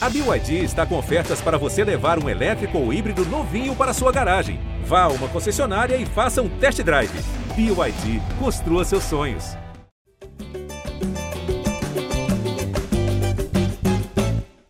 [0.00, 4.12] A BYD está com ofertas para você levar um elétrico ou híbrido novinho para sua
[4.12, 4.60] garagem.
[4.84, 7.10] Vá a uma concessionária e faça um test drive.
[7.56, 9.56] BYD, construa seus sonhos.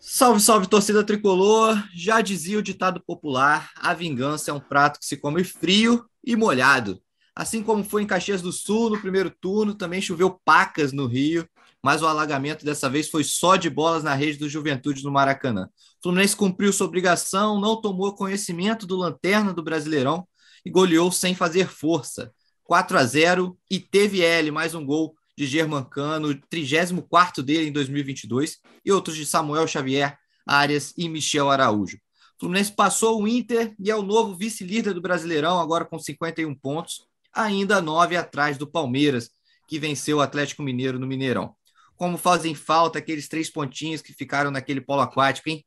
[0.01, 1.77] Salve, salve, torcida tricolor!
[1.95, 6.37] Já dizia o ditado popular: a vingança é um prato que se come frio e
[6.37, 6.99] molhado.
[7.37, 11.47] Assim como foi em Caxias do Sul no primeiro turno, também choveu pacas no Rio,
[11.89, 15.71] mas o alagamento dessa vez foi só de bolas na rede do Juventude no Maracanã.
[15.99, 20.29] O Fluminense cumpriu sua obrigação, não tomou conhecimento do lanterna do Brasileirão
[20.67, 22.31] e goleou sem fazer força.
[22.65, 28.59] 4 a 0 e teve L, mais um gol de Germancano, 34 dele em 2022,
[28.85, 31.97] e outros de Samuel Xavier, Arias e Michel Araújo.
[32.37, 36.55] O Fluminense passou o Inter e é o novo vice-líder do Brasileirão, agora com 51
[36.55, 39.31] pontos ainda nove atrás do Palmeiras,
[39.67, 41.57] que venceu o Atlético Mineiro no Mineirão.
[41.99, 45.67] Como fazem falta aqueles três pontinhos que ficaram naquele polo aquático, hein?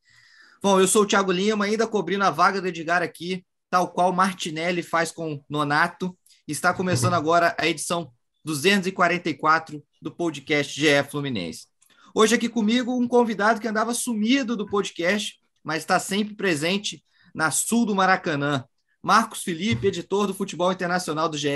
[0.63, 4.13] Bom, eu sou o Thiago Lima, ainda cobrindo a vaga do Edgar aqui, tal qual
[4.13, 6.17] Martinelli faz com Nonato.
[6.47, 8.13] Está começando agora a edição
[8.45, 11.67] 244 do podcast GE Fluminense.
[12.15, 17.03] Hoje aqui comigo um convidado que andava sumido do podcast, mas está sempre presente
[17.35, 18.63] na sul do Maracanã.
[19.03, 21.49] Marcos Felipe, editor do Futebol Internacional do GE.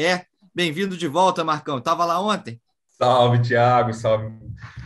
[0.54, 1.78] Bem-vindo de volta, Marcão.
[1.78, 2.60] Estava lá ontem?
[2.98, 3.94] Salve, Thiago.
[3.94, 4.34] Salve,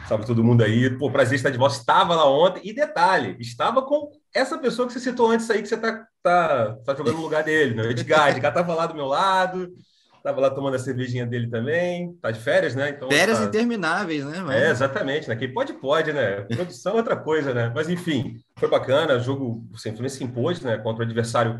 [0.07, 0.89] salve todo mundo aí.
[0.97, 1.75] Pô, prazer estar de volta.
[1.75, 2.61] Estava lá ontem.
[2.63, 6.75] E detalhe, estava com essa pessoa que você citou antes aí, que você tá, tá,
[6.85, 7.89] tá jogando no lugar dele, né?
[7.89, 8.29] Edgar.
[8.31, 9.71] Edgar estava lá do meu lado.
[10.17, 12.13] Estava lá tomando a cervejinha dele também.
[12.21, 12.89] Tá de férias, né?
[12.89, 13.45] Então, férias tá...
[13.45, 14.65] intermináveis, né?
[14.65, 15.29] É, exatamente.
[15.29, 15.35] Né?
[15.35, 16.41] Quem pode, pode, né?
[16.41, 17.71] Produção é outra coisa, né?
[17.73, 19.15] Mas, enfim, foi bacana.
[19.15, 20.77] O jogo, sempre se impôs, né?
[20.77, 21.59] Contra o adversário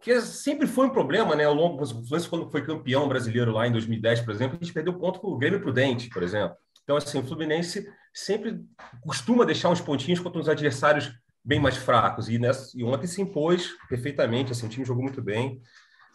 [0.00, 1.44] que sempre foi um problema, né?
[1.44, 4.72] Ao longo do Fluminense, quando foi campeão brasileiro lá em 2010, por exemplo, a gente
[4.72, 6.56] perdeu ponto para o Grêmio Prudente, por exemplo.
[6.82, 8.60] Então, assim, o Fluminense sempre
[9.02, 11.12] costuma deixar uns pontinhos contra os adversários
[11.44, 12.28] bem mais fracos.
[12.28, 15.60] E, nessa, e ontem se impôs perfeitamente, assim, o time jogou muito bem.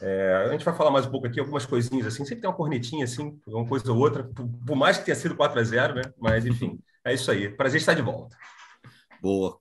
[0.02, 2.56] É, a gente vai falar mais um pouco aqui, algumas coisinhas assim, sempre tem uma
[2.56, 5.96] cornetinha assim, uma coisa ou outra, por, por mais que tenha sido 4 a 0
[5.96, 6.02] né?
[6.20, 7.48] Mas enfim, é isso aí.
[7.48, 8.36] Prazer estar de volta.
[9.22, 9.58] Boa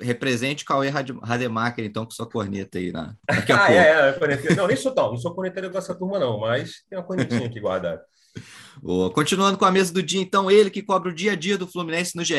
[0.00, 2.92] represente o Cauê Rademacher, então, com sua corneta aí.
[2.92, 3.14] Na...
[3.28, 3.72] Daqui a ah, pouco.
[3.72, 4.54] é, é, corneta.
[4.54, 7.60] Não, nem sou tão, não sou corneteiro dessa turma, não, mas tem uma cornetinha aqui
[7.60, 8.02] guardada.
[8.82, 9.10] Boa.
[9.10, 11.66] Continuando com a mesa do dia, então, ele que cobra o dia a dia do
[11.66, 12.34] Fluminense no GE,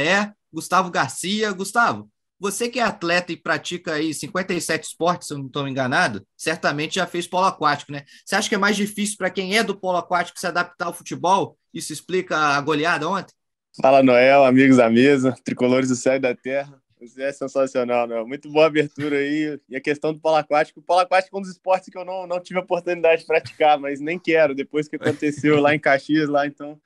[0.53, 1.51] Gustavo Garcia.
[1.51, 2.09] Gustavo,
[2.39, 6.95] você que é atleta e pratica aí 57 esportes, se eu não estou enganado, certamente
[6.95, 8.03] já fez polo aquático, né?
[8.23, 10.93] Você acha que é mais difícil para quem é do polo aquático se adaptar ao
[10.93, 11.57] futebol?
[11.73, 13.33] Isso explica a goleada ontem?
[13.81, 16.79] Fala, Noel, amigos da mesa, tricolores do céu e da terra.
[17.17, 18.23] É sensacional, né?
[18.23, 19.59] Muito boa abertura aí.
[19.69, 20.79] E a questão do polo aquático.
[20.79, 23.27] O polo aquático é um dos esportes que eu não, não tive a oportunidade de
[23.27, 26.79] praticar, mas nem quero, depois que aconteceu lá em Caxias, lá, então.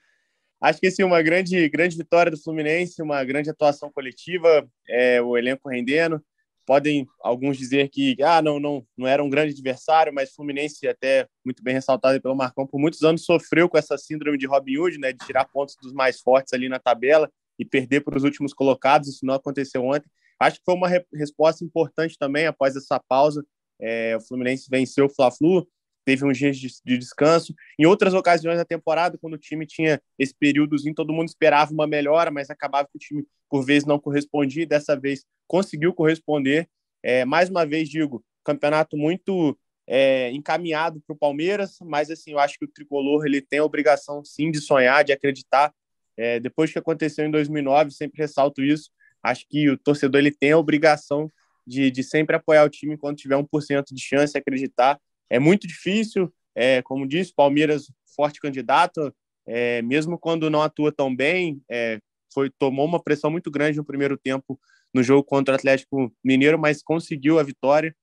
[0.59, 5.37] Acho que sim, uma grande, grande vitória do Fluminense, uma grande atuação coletiva, é, o
[5.37, 6.21] elenco rendendo.
[6.67, 10.87] Podem alguns dizer que ah, não, não, não era um grande adversário, mas o Fluminense,
[10.87, 14.77] até muito bem ressaltado pelo Marcão, por muitos anos sofreu com essa síndrome de Robin
[14.77, 18.23] Hood, né, de tirar pontos dos mais fortes ali na tabela e perder para os
[18.23, 19.07] últimos colocados.
[19.07, 20.09] Isso não aconteceu ontem.
[20.39, 23.45] Acho que foi uma re resposta importante também após essa pausa.
[23.79, 25.67] É, o Fluminense venceu o Fla-Flu,
[26.03, 27.53] teve um dia de, de, descanso.
[27.77, 31.85] Em outras ocasiões da temporada, quando o time tinha esse períodozinho, todo mundo esperava uma
[31.85, 34.65] melhora, mas acabava que o time, por vezes, não correspondia.
[34.65, 36.67] Dessa vez conseguiu corresponder.
[37.03, 39.55] É, mais uma vez, digo, campeonato muito
[39.87, 43.65] é, encaminhado para o Palmeiras, mas assim, eu acho que o tricolor ele tem a
[43.65, 45.71] obrigação sim de sonhar, de acreditar
[46.17, 48.89] é, depois que aconteceu em 2009, sempre ressalto isso,
[49.23, 51.31] acho que o torcedor ele tem a obrigação
[51.65, 54.99] de, de sempre apoiar o time quando tiver 1% de chance, acreditar.
[55.29, 59.13] É muito difícil, é, como disse, Palmeiras forte candidato,
[59.45, 61.99] é, mesmo quando não atua tão bem, é,
[62.33, 64.59] foi tomou uma pressão muito grande no primeiro tempo
[64.93, 67.95] no jogo contra o Atlético Mineiro, mas conseguiu a vitória,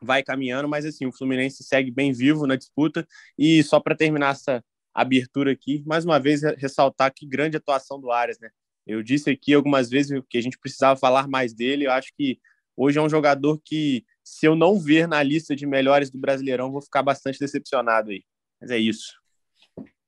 [0.00, 3.06] vai caminhando, mas assim, o Fluminense segue bem vivo na disputa.
[3.38, 8.10] E só para terminar essa, abertura aqui, mais uma vez ressaltar que grande atuação do
[8.12, 8.50] Arias, né?
[8.86, 11.86] Eu disse aqui algumas vezes que a gente precisava falar mais dele.
[11.86, 12.38] Eu acho que
[12.76, 16.70] hoje é um jogador que, se eu não ver na lista de melhores do Brasileirão,
[16.70, 18.22] vou ficar bastante decepcionado aí.
[18.60, 19.14] Mas é isso.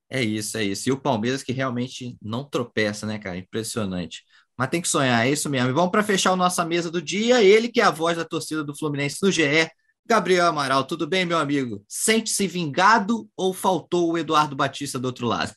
[0.09, 0.89] É isso, é isso.
[0.89, 3.37] E o Palmeiras que realmente não tropeça, né, cara?
[3.37, 4.25] Impressionante.
[4.57, 5.71] Mas tem que sonhar, é isso mesmo.
[5.71, 7.43] E vamos para fechar a nossa mesa do dia.
[7.43, 9.69] Ele que é a voz da torcida do Fluminense no GE,
[10.09, 11.85] Gabriel Amaral, tudo bem, meu amigo?
[11.89, 15.53] Sente-se vingado ou faltou o Eduardo Batista do outro lado?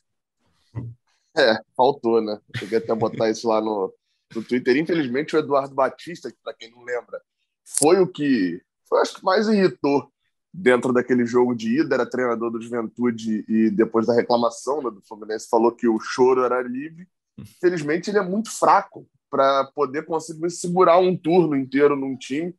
[1.36, 2.36] É, faltou, né?
[2.56, 3.94] Cheguei até botar isso lá no,
[4.34, 4.76] no Twitter.
[4.76, 7.22] Infelizmente, o Eduardo Batista, que para quem não lembra,
[7.64, 10.10] foi o que foi, acho que mais irritou
[10.52, 15.00] dentro daquele jogo de ida, era treinador do Juventude e depois da reclamação né, do
[15.02, 17.06] Fluminense falou que o choro era livre.
[17.38, 22.52] Infelizmente, ele é muito fraco para poder conseguir segurar um turno inteiro num time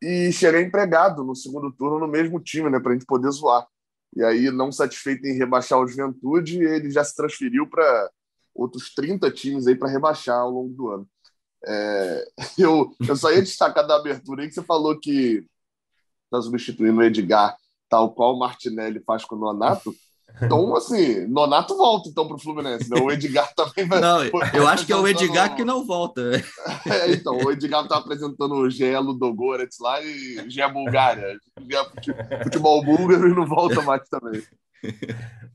[0.00, 3.66] e chegar empregado no segundo turno no mesmo time, né, para a gente poder zoar.
[4.16, 8.10] E aí, não satisfeito em rebaixar o Juventude, ele já se transferiu para
[8.54, 11.08] outros 30 times aí para rebaixar ao longo do ano.
[11.66, 12.28] É,
[12.58, 15.44] eu, eu só ia destacar da abertura aí que você falou que
[16.24, 17.56] está substituindo o Edgar,
[17.88, 19.94] tal qual o Martinelli faz com o Nonato.
[20.42, 23.00] Então, assim, Nonato volta então para o Fluminense, né?
[23.00, 24.00] O Edgar também vai.
[24.00, 24.22] Não,
[24.54, 26.22] eu acho que é o Edgar que não volta.
[26.88, 31.38] É, então, o Edgar está apresentando o Gelo do Goretz lá e Gé Bulgária.
[32.42, 34.42] Futebol búlgaro e não volta mais também.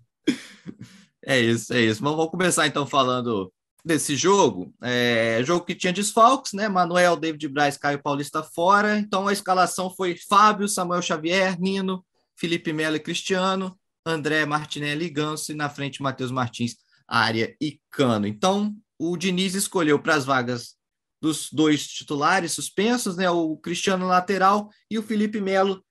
[1.26, 2.04] É isso, é isso.
[2.04, 3.50] Mas vamos começar então falando
[3.84, 4.74] desse jogo.
[4.82, 6.68] É, jogo que tinha desfalques, né?
[6.68, 8.98] Manuel, David Braz, Caio Paulista fora.
[8.98, 13.78] Então a escalação foi Fábio, Samuel Xavier, Nino, Felipe Melo e Cristiano.
[14.06, 16.76] André Martinelli e Ganso, e na frente Matheus Martins,
[17.08, 18.28] Área e Cano.
[18.28, 20.76] Então, o Diniz escolheu para as vagas
[21.22, 23.30] dos dois titulares suspensos, né?
[23.30, 25.84] O Cristiano lateral e o Felipe Melo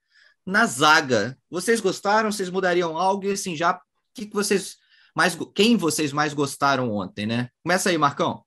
[0.45, 1.39] na zaga.
[1.51, 2.31] Vocês gostaram?
[2.31, 3.25] Vocês mudariam algo?
[3.25, 3.81] E assim, já
[4.15, 4.77] que, que vocês
[5.15, 7.49] mais quem vocês mais gostaram ontem, né?
[7.63, 8.45] Começa aí, Marcão.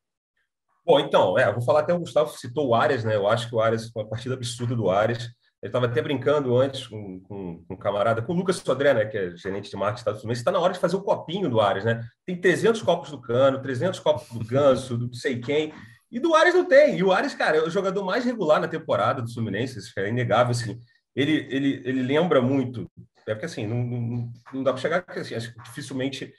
[0.86, 3.16] Bom, então, é, vou falar até o Gustavo citou o Arias, né?
[3.16, 5.28] Eu acho que o Arias foi uma partida absurda do Arias.
[5.66, 9.06] Ele estava até brincando antes com, com, com, um camarada, com o Lucas Sodré, né,
[9.06, 10.38] que é gerente de marketing do Estados Unidos.
[10.38, 12.04] Está na hora de fazer o copinho do Ares, né?
[12.24, 15.74] Tem 300 copos do Cano, 300 copos do Ganso, do sei quem.
[16.12, 17.00] E do Ares não tem.
[17.00, 19.80] E o Ares, cara, é o jogador mais regular na temporada do Fluminense.
[19.80, 20.80] Isso é inegável, assim.
[21.16, 22.88] Ele, ele, ele lembra muito.
[23.28, 25.04] É porque, assim, não, não, não dá para chegar...
[25.08, 26.32] Assim, acho que dificilmente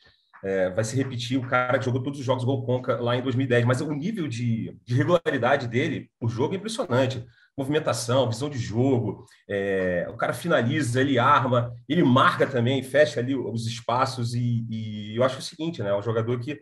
[0.45, 3.23] é, vai se repetir o cara que jogou todos os jogos Gol Conca lá em
[3.23, 3.65] 2010.
[3.65, 7.27] Mas o nível de, de regularidade dele, o jogo é impressionante
[7.57, 13.35] movimentação, visão de jogo, é, o cara finaliza, ele arma, ele marca também, fecha ali
[13.35, 16.61] os espaços e, e eu acho o seguinte, né, é um jogador que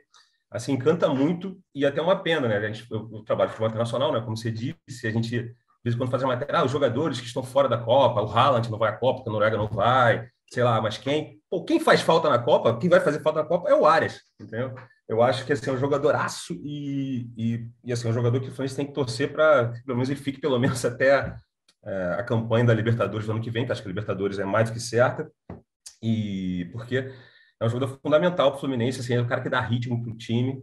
[0.51, 3.69] assim encanta muito e até uma pena, né, a gente, eu, eu trabalho no futebol
[3.69, 5.55] internacional, né, como você disse, a gente
[5.85, 8.23] de vez em quando faz a matéria, ah, os jogadores que estão fora da Copa,
[8.23, 11.65] o Haaland não vai à Copa, o Noruega não vai, sei lá, mas quem, pô,
[11.65, 14.75] quem faz falta na Copa, quem vai fazer falta na Copa é o Arias, entendeu?
[15.09, 18.49] eu acho que assim, é um jogadoraço e, e, e assim, é um jogador que
[18.49, 21.37] o Fluminense tem que torcer para pelo menos ele fique pelo menos até
[21.85, 24.45] é, a campanha da Libertadores do ano que vem, que acho que a Libertadores é
[24.45, 25.31] mais do que certa,
[26.03, 27.13] e porque
[27.61, 30.13] é um jogador fundamental para o Fluminense, assim, é o cara que dá ritmo para
[30.13, 30.63] o time.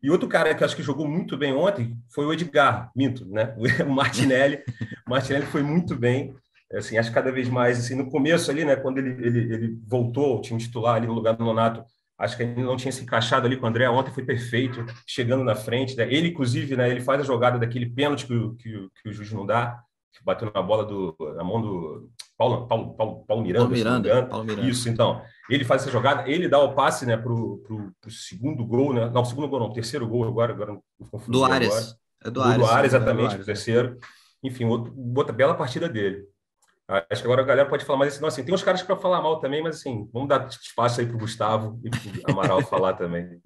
[0.00, 3.56] E outro cara que acho que jogou muito bem ontem foi o Edgar, minto, né?
[3.84, 4.62] O Martinelli.
[5.06, 6.36] o Martinelli foi muito bem.
[6.72, 9.78] Assim, acho que cada vez mais, assim, no começo ali, né, quando ele, ele, ele
[9.86, 11.82] voltou ao time titular ali no lugar do Nonato,
[12.18, 13.88] Acho que ele não tinha se encaixado ali com o André.
[13.88, 15.96] Ontem foi perfeito, chegando na frente.
[15.96, 16.12] Né?
[16.12, 19.46] Ele, inclusive, né, ele faz a jogada daquele pênalti que, que, que o juiz não
[19.46, 19.80] dá,
[20.12, 23.66] que bateu na bola do, na mão do Paulo, Paulo, Paulo, Paulo Miranda.
[23.66, 24.68] Paulo Miranda, Paulo Miranda.
[24.68, 25.22] Isso, então.
[25.48, 27.62] Ele faz essa jogada, ele dá o passe né, para o
[28.10, 29.08] segundo gol, né?
[29.10, 30.76] Não, segundo gol não, terceiro gol agora, agora.
[31.28, 31.94] Do Ares.
[32.24, 32.58] É do Ares.
[32.58, 33.96] Do Ares, exatamente, é do o terceiro.
[34.42, 36.24] Enfim, outro, outra bela partida dele.
[36.88, 38.96] Acho que agora a galera pode falar mais assim, não, assim, tem uns caras para
[38.96, 42.32] falar mal também, mas assim, vamos dar espaço aí para o Gustavo e para o
[42.32, 43.42] Amaral falar também.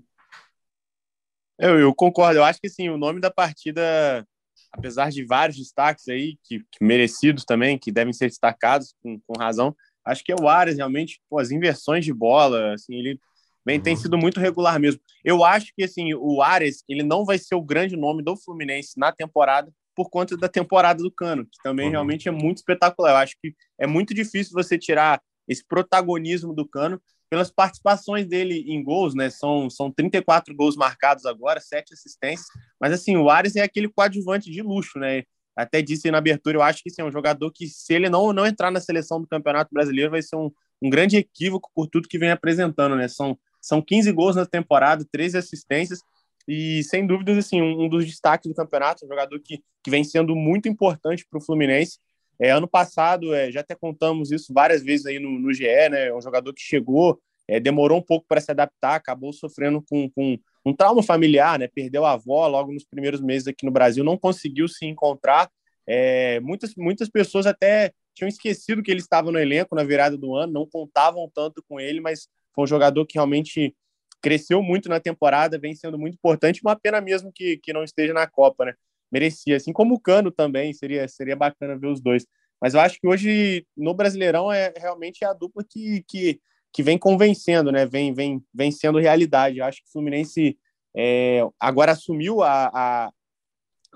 [1.59, 4.25] Eu, eu, concordo, eu acho que sim, o nome da partida,
[4.71, 9.37] apesar de vários destaques aí, que, que merecidos também, que devem ser destacados com, com,
[9.37, 9.75] razão,
[10.05, 13.19] acho que é o Ares realmente, pô, as inversões de bola, assim, ele
[13.67, 13.83] bem, uhum.
[13.83, 15.01] tem sido muito regular mesmo.
[15.25, 18.97] Eu acho que assim, o Ares, ele não vai ser o grande nome do Fluminense
[18.97, 21.93] na temporada, por conta da temporada do Cano, que também uhum.
[21.93, 23.13] realmente é muito espetacular.
[23.13, 28.63] Eu acho que é muito difícil você tirar esse protagonismo do Cano pelas participações dele
[28.67, 29.31] em gols, né?
[29.31, 32.47] São, são 34 gols marcados agora, sete assistências.
[32.79, 35.23] Mas assim, o Ares é aquele coadjuvante de luxo, né?
[35.57, 38.33] Até disse na abertura, eu acho que sim, é um jogador que, se ele não,
[38.33, 40.51] não entrar na seleção do Campeonato Brasileiro, vai ser um,
[40.83, 43.09] um grande equívoco por tudo que vem apresentando, né?
[43.09, 46.01] São, são 15 gols na temporada, 13 assistências
[46.47, 50.35] e sem dúvidas, assim, um, dos destaques do campeonato, um jogador que, que vem sendo
[50.35, 51.99] muito importante para o Fluminense.
[52.41, 56.09] É, ano passado, é, já até contamos isso várias vezes aí no, no GE, né?
[56.09, 60.11] É um jogador que chegou, é, demorou um pouco para se adaptar, acabou sofrendo com,
[60.11, 61.69] com um trauma familiar, né?
[61.69, 65.51] Perdeu a avó logo nos primeiros meses aqui no Brasil, não conseguiu se encontrar.
[65.87, 70.35] É, muitas, muitas pessoas até tinham esquecido que ele estava no elenco na virada do
[70.35, 73.75] ano, não contavam tanto com ele, mas foi um jogador que realmente
[74.23, 76.61] cresceu muito na temporada, vem sendo muito importante.
[76.63, 78.75] Uma pena mesmo que, que não esteja na Copa, né?
[79.11, 82.27] Merecia, assim como o Cano também, seria, seria bacana ver os dois.
[82.61, 86.41] Mas eu acho que hoje no Brasileirão é realmente a dupla que, que,
[86.73, 87.85] que vem convencendo, né?
[87.85, 89.59] Vem, vem, vem sendo realidade.
[89.59, 90.57] Eu acho que o Fluminense
[90.97, 93.13] é, agora assumiu a, a,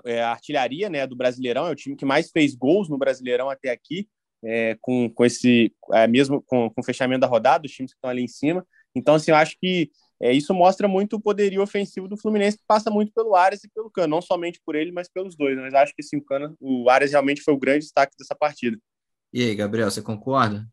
[0.05, 3.49] é, a, artilharia né, do Brasileirão, é o time que mais fez gols no Brasileirão
[3.49, 4.07] até aqui,
[4.43, 7.97] é, com, com esse é, mesmo com, com o fechamento da rodada, os times que
[7.97, 8.65] estão ali em cima.
[8.93, 12.63] Então, assim, eu acho que É, isso mostra muito o poderio ofensivo do Fluminense, que
[12.67, 15.55] passa muito pelo Arias e pelo Cano, não somente por ele, mas pelos dois.
[15.57, 18.77] Mas acho que sim, o Cano, o Arias realmente foi o grande destaque dessa partida.
[19.31, 20.65] E aí, Gabriel, você concorda?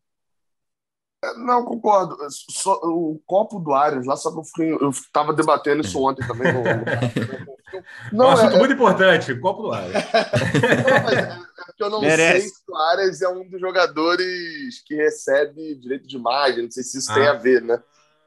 [1.23, 2.17] É, não, concordo.
[2.31, 6.27] Só, o copo do Arias lá, só que eu, fiquei, eu tava debatendo isso ontem
[6.27, 6.53] também.
[6.53, 6.63] No,
[8.13, 10.05] não, um assunto é, muito importante, o copo do Arias.
[10.55, 11.45] É, é
[11.79, 12.41] eu não Merece.
[12.41, 16.83] sei se o Arias é um dos jogadores que recebe direito de imagem, não sei
[16.83, 17.15] se isso ah.
[17.15, 17.83] tem a ver, né?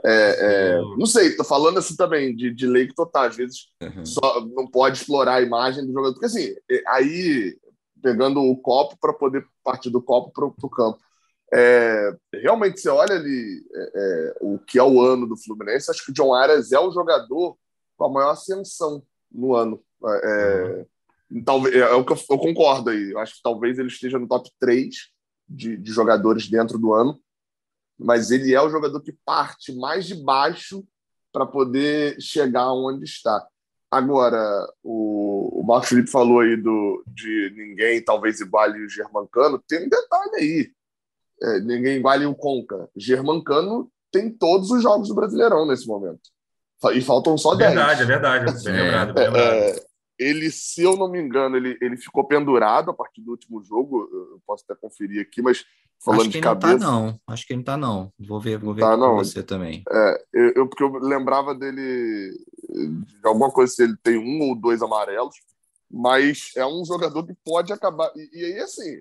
[0.06, 3.26] É, é, não sei, tô falando assim também, de, de lei total.
[3.26, 4.06] Às vezes uhum.
[4.06, 6.14] só não pode explorar a imagem do jogador.
[6.14, 6.54] Porque assim,
[6.88, 7.58] aí
[8.02, 11.00] pegando o copo para poder partir do copo para o campo.
[11.54, 16.04] É, realmente, você olha ali é, é, o que é o ano do Fluminense, acho
[16.04, 17.58] que o John Arias é o jogador
[17.96, 19.02] com a maior ascensão
[19.32, 19.82] no ano.
[20.24, 20.86] É,
[21.32, 21.44] uhum.
[21.44, 23.12] talvez, é, o que eu, eu, concordo aí.
[23.12, 24.96] Eu acho que talvez ele esteja no top 3
[25.48, 27.20] de, de jogadores dentro do ano
[27.98, 30.86] mas ele é o jogador que parte mais de baixo
[31.32, 33.46] para poder chegar onde está.
[33.90, 34.40] Agora,
[34.84, 39.62] o, o Marcos Felipe falou aí do, de ninguém talvez iguale o Germancano.
[39.68, 40.72] Tem um detalhe aí.
[41.42, 42.90] É, ninguém iguale o Conca.
[42.96, 46.22] Germancano tem todos os jogos do Brasileirão nesse momento.
[46.94, 47.74] E faltam só 10.
[47.74, 48.64] Verdade, é verdade.
[48.64, 49.48] Bem lembrado, bem lembrado.
[49.48, 49.86] É,
[50.20, 54.10] ele, se eu não me engano, ele, ele ficou pendurado a partir do último jogo.
[54.12, 55.64] Eu posso até conferir aqui, mas
[56.04, 56.74] falando Acho que de cabeça.
[56.74, 57.20] Não tá, não.
[57.28, 58.14] Acho que ele não tá, não.
[58.20, 59.12] Vou ver, vou ver tá, não.
[59.12, 59.84] com você também.
[59.90, 62.32] É, eu, eu, porque eu lembrava dele
[62.70, 65.36] de alguma coisa se ele tem um ou dois amarelos,
[65.90, 68.12] mas é um jogador que pode acabar.
[68.16, 69.00] E, e aí, assim,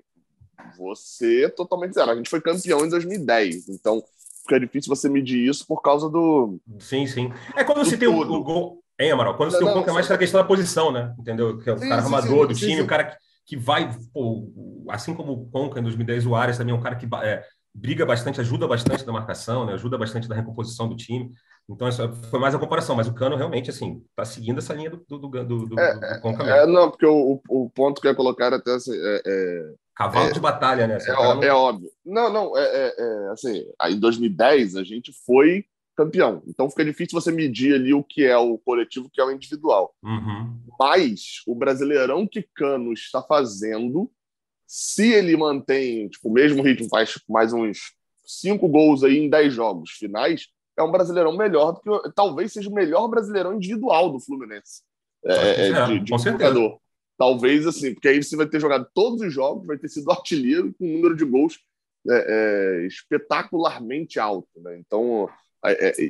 [0.79, 2.11] você é totalmente zero.
[2.11, 4.03] A gente foi campeão em 2010, então
[4.43, 6.59] fica difícil você medir isso por causa do.
[6.79, 7.33] Sim, sim.
[7.57, 8.83] É quando você tem o, o gol.
[8.99, 9.37] Hein, Amaral?
[9.37, 11.15] Quando você tem o Conca, é mais a questão da posição, né?
[11.19, 11.59] Entendeu?
[11.59, 13.97] Que é o sim, cara sim, armador sim, do time, o cara que, que vai,
[14.13, 14.53] pô,
[14.91, 18.05] assim como o Conca em 2010, o Arias também é um cara que é, briga
[18.05, 19.75] bastante, ajuda bastante na marcação, né?
[19.75, 21.31] Ajuda bastante na recomposição do time.
[21.69, 24.91] Então, isso foi mais a comparação, mas o Cano realmente, assim, tá seguindo essa linha
[24.91, 26.59] do, do, do, do, é, do Conca mesmo.
[26.59, 30.29] É, não, porque o, o ponto que eu ia colocar até assim, é, é Cavalo
[30.29, 30.99] é, de batalha, né?
[31.01, 31.43] É, não...
[31.43, 31.91] é, óbvio.
[32.05, 35.65] Não, não, é, é, é, assim, aí em 2010 a gente foi
[35.97, 36.43] campeão.
[36.47, 39.31] Então fica difícil você medir ali o que é o coletivo, o que é o
[39.31, 39.95] individual.
[40.03, 40.61] Uhum.
[40.79, 44.11] Mas o Brasileirão que Cano está fazendo,
[44.67, 49.55] se ele mantém tipo, o mesmo ritmo, faz mais uns cinco gols aí em dez
[49.55, 54.21] jogos finais, é um Brasileirão melhor do que talvez seja o melhor Brasileirão individual do
[54.21, 54.83] Fluminense.
[55.25, 56.53] É, é, de, de com certeza.
[56.53, 56.79] Jogador.
[57.19, 60.75] Talvez assim, porque aí você vai ter jogado todos os jogos, vai ter sido artilheiro
[60.75, 61.59] com um número de gols
[62.09, 64.49] é, é, espetacularmente alto.
[64.57, 64.79] Né?
[64.79, 65.29] Então,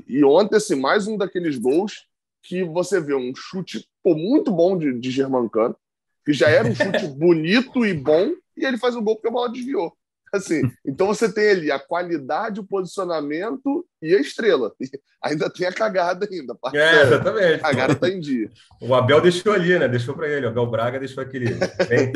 [0.08, 2.06] e ontem, assim, mais um daqueles gols
[2.42, 5.76] que você vê um chute pô, muito bom de, de Germancano,
[6.24, 9.32] que já era um chute bonito e bom, e ele faz o gol porque a
[9.32, 9.92] bola desviou.
[10.32, 14.72] Assim, então você tem ali a qualidade, o posicionamento e a estrela.
[14.80, 14.90] E
[15.22, 16.56] ainda tem a cagada ainda.
[16.64, 17.54] A é, exatamente.
[17.54, 18.50] A cagada tá em dia.
[18.80, 19.88] O Abel deixou ali, né?
[19.88, 20.46] Deixou para ele.
[20.46, 21.54] O Abel Braga deixou aquele.
[21.88, 22.12] Vem,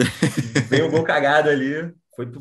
[0.69, 1.93] vem um gol cagado ali.
[2.15, 2.41] Foi pô,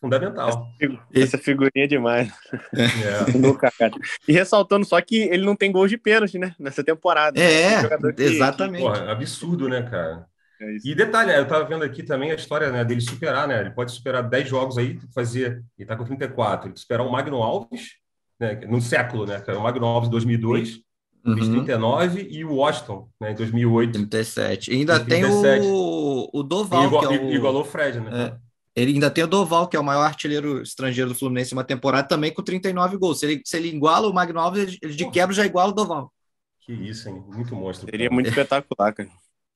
[0.00, 0.68] fundamental.
[1.12, 2.28] Essa figurinha é demais.
[2.74, 3.24] É.
[4.28, 6.54] e ressaltando só que ele não tem gol de pênalti, né?
[6.58, 7.40] Nessa temporada.
[7.40, 7.80] É,
[8.18, 8.82] exatamente.
[8.82, 10.26] Que, porra, absurdo, né, cara?
[10.60, 13.60] É e detalhe, eu estava vendo aqui também a história né, dele superar, né?
[13.60, 15.64] Ele pode superar 10 jogos aí, fazer.
[15.78, 17.92] Ele está com 34, ele superar o Magno Alves,
[18.40, 19.42] né, no século, né?
[19.46, 20.80] Era o Magno Alves em 2002,
[21.24, 21.34] uhum.
[21.36, 23.92] 39, e o Washington, né, em 2008.
[23.92, 24.70] 37.
[24.70, 25.60] E ainda 37.
[25.60, 27.30] tem o, o Doval, igual, que é o...
[27.30, 28.10] igualou o Fred, né?
[28.34, 28.47] É.
[28.74, 31.64] Ele ainda tem o Doval, que é o maior artilheiro estrangeiro do Fluminense em uma
[31.64, 33.20] temporada, também com 39 gols.
[33.20, 36.12] Se ele, se ele iguala o Magno Alves, ele de quebra já iguala o Doval.
[36.60, 37.24] Que isso, hein?
[37.26, 37.88] Muito monstro.
[37.90, 39.08] Seria muito espetacular, cara.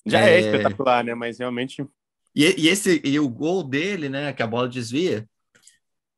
[0.07, 0.35] Já é...
[0.35, 1.15] é, espetacular, né?
[1.15, 1.87] Mas realmente.
[2.35, 4.33] E, e, esse, e o gol dele, né?
[4.33, 5.27] Que a bola desvia.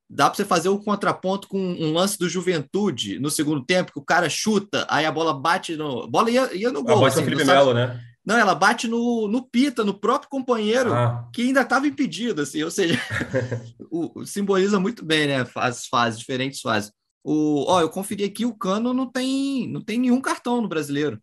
[0.08, 3.98] Dá para você fazer o contraponto com um lance do Juventude no segundo tempo, que
[3.98, 6.04] o cara chuta, aí a bola bate no.
[6.04, 7.04] A bola ia, ia no gol.
[7.04, 8.00] A assim, no Felipe Melo, né?
[8.24, 11.28] Não, ela bate no, no Pita, no próprio companheiro, ah.
[11.32, 12.98] que ainda estava impedido, assim, ou seja,
[13.90, 15.46] o, simboliza muito bem, né?
[15.56, 16.90] As fases, diferentes fases.
[17.22, 21.22] O, ó, eu conferi aqui, o Cano não tem, não tem nenhum cartão no brasileiro.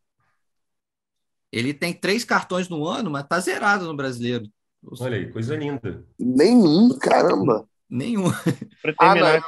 [1.51, 4.47] Ele tem três cartões no ano, mas tá zerado no brasileiro.
[4.99, 6.05] Olha aí, coisa linda.
[6.19, 7.67] Nenhum, caramba.
[7.89, 8.25] Nenhum.
[8.97, 9.43] ah, não.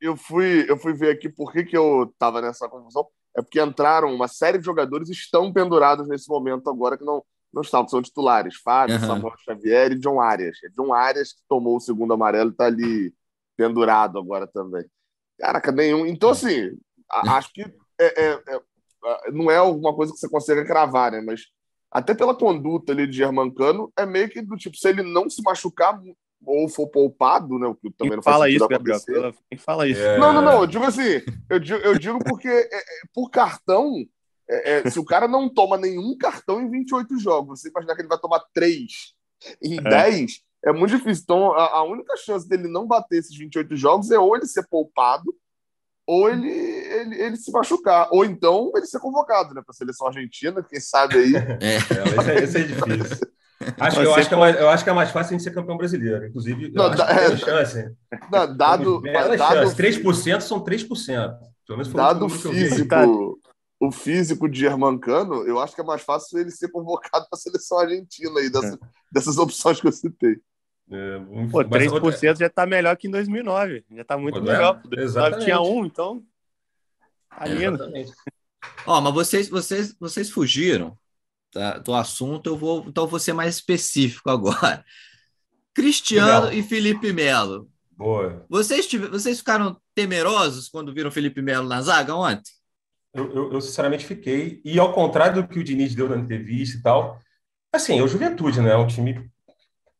[0.00, 3.06] Eu fui, eu fui ver aqui por que, que eu tava nessa confusão.
[3.38, 7.62] É porque entraram uma série de jogadores estão pendurados nesse momento agora que não, não
[7.62, 8.56] estão, são titulares.
[8.56, 9.06] Fábio, uhum.
[9.06, 10.58] Samuel Xavier e John Arias.
[10.64, 13.14] É John Arias que tomou o segundo amarelo e tá ali
[13.56, 14.84] pendurado agora também.
[15.38, 16.04] Caraca, nenhum.
[16.04, 16.76] Então, assim,
[17.08, 17.62] acho que
[18.00, 18.60] é, é, é
[19.32, 21.20] não é alguma coisa que você consiga cravar, né?
[21.20, 21.42] Mas
[21.92, 25.40] até pela conduta ali de Germancano, é meio que do tipo, se ele não se
[25.42, 25.96] machucar
[26.44, 27.66] ou for poupado, né?
[27.66, 29.00] O que também Quem não faz fala isso, Gabriel?
[29.48, 30.00] Quem fala isso?
[30.00, 30.18] É.
[30.18, 30.60] Não, não, não.
[30.60, 33.94] Eu digo assim, eu digo, eu digo porque é, é, por cartão,
[34.48, 38.02] é, é, se o cara não toma nenhum cartão em 28 jogos, você imaginar que
[38.02, 39.14] ele vai tomar 3
[39.62, 39.82] em É.
[39.82, 41.22] 10, é muito difícil.
[41.24, 44.66] Então, a, a única chance dele não bater esses 28 jogos é ou ele ser
[44.68, 45.34] poupado,
[46.06, 50.06] ou ele, ele, ele se machucar, ou então ele ser convocado né, para a seleção
[50.06, 51.36] argentina, quem sabe aí.
[51.36, 51.58] É.
[51.60, 53.28] É, esse, é, esse é difícil.
[53.80, 55.52] Acho, eu, acho que é mais, eu acho que é mais fácil a gente ser
[55.52, 56.26] campeão brasileiro.
[56.26, 57.96] Inclusive, eu Não, acho dá- que tem é, chance.
[58.30, 59.74] Não, dado, dado, chance.
[59.76, 60.86] 3% são 3%.
[61.66, 63.40] Pelo menos foi dado o físico,
[63.80, 67.36] o físico de Germancano, eu acho que é mais fácil ele ser convocado para a
[67.36, 68.78] seleção argentina aí, dessa-
[69.10, 70.36] dessas opções que eu citei.
[70.90, 73.84] É, um- Pô, mas 3% outra- já tá melhor que em 2009.
[73.90, 74.52] Já tá muito Pô, é?
[74.52, 74.74] melhor.
[74.84, 75.44] 2009 Exatamente.
[75.44, 76.22] tinha um, então.
[77.36, 77.74] Tá lindo.
[77.74, 78.12] Exatamente.
[78.86, 80.96] Ó, mas vocês, vocês, vocês fugiram
[81.84, 84.84] do assunto, eu vou, então eu vou ser mais específico agora.
[85.74, 86.52] Cristiano Melo.
[86.52, 87.68] e Felipe Melo.
[87.96, 88.44] Boa.
[88.48, 92.50] Vocês, vocês ficaram temerosos quando viram Felipe Melo na zaga ontem?
[93.14, 94.60] Eu, eu- eu, sinceramente fiquei.
[94.64, 97.18] E ao contrário do que o Diniz deu na entrevista e tal,
[97.72, 98.70] assim, é o Juventude, né?
[98.70, 99.28] É um time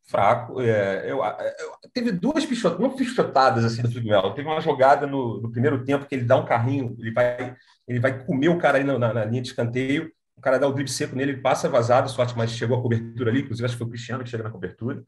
[0.06, 0.60] fraco.
[0.60, 4.34] É, eu, eu- teve duas pichotadas, não pichotadas assim do Felipe Melo.
[4.34, 7.98] Teve uma jogada no, no primeiro tempo que ele dá um carrinho, ele vai, ele
[8.00, 10.12] vai comer o cara aí na, na- na linha de escanteio.
[10.38, 13.30] O cara dá o drible seco nele, ele passa vazado, sorte, mas chegou a cobertura
[13.30, 13.40] ali.
[13.42, 15.02] Inclusive, acho que foi o Cristiano que chega na cobertura.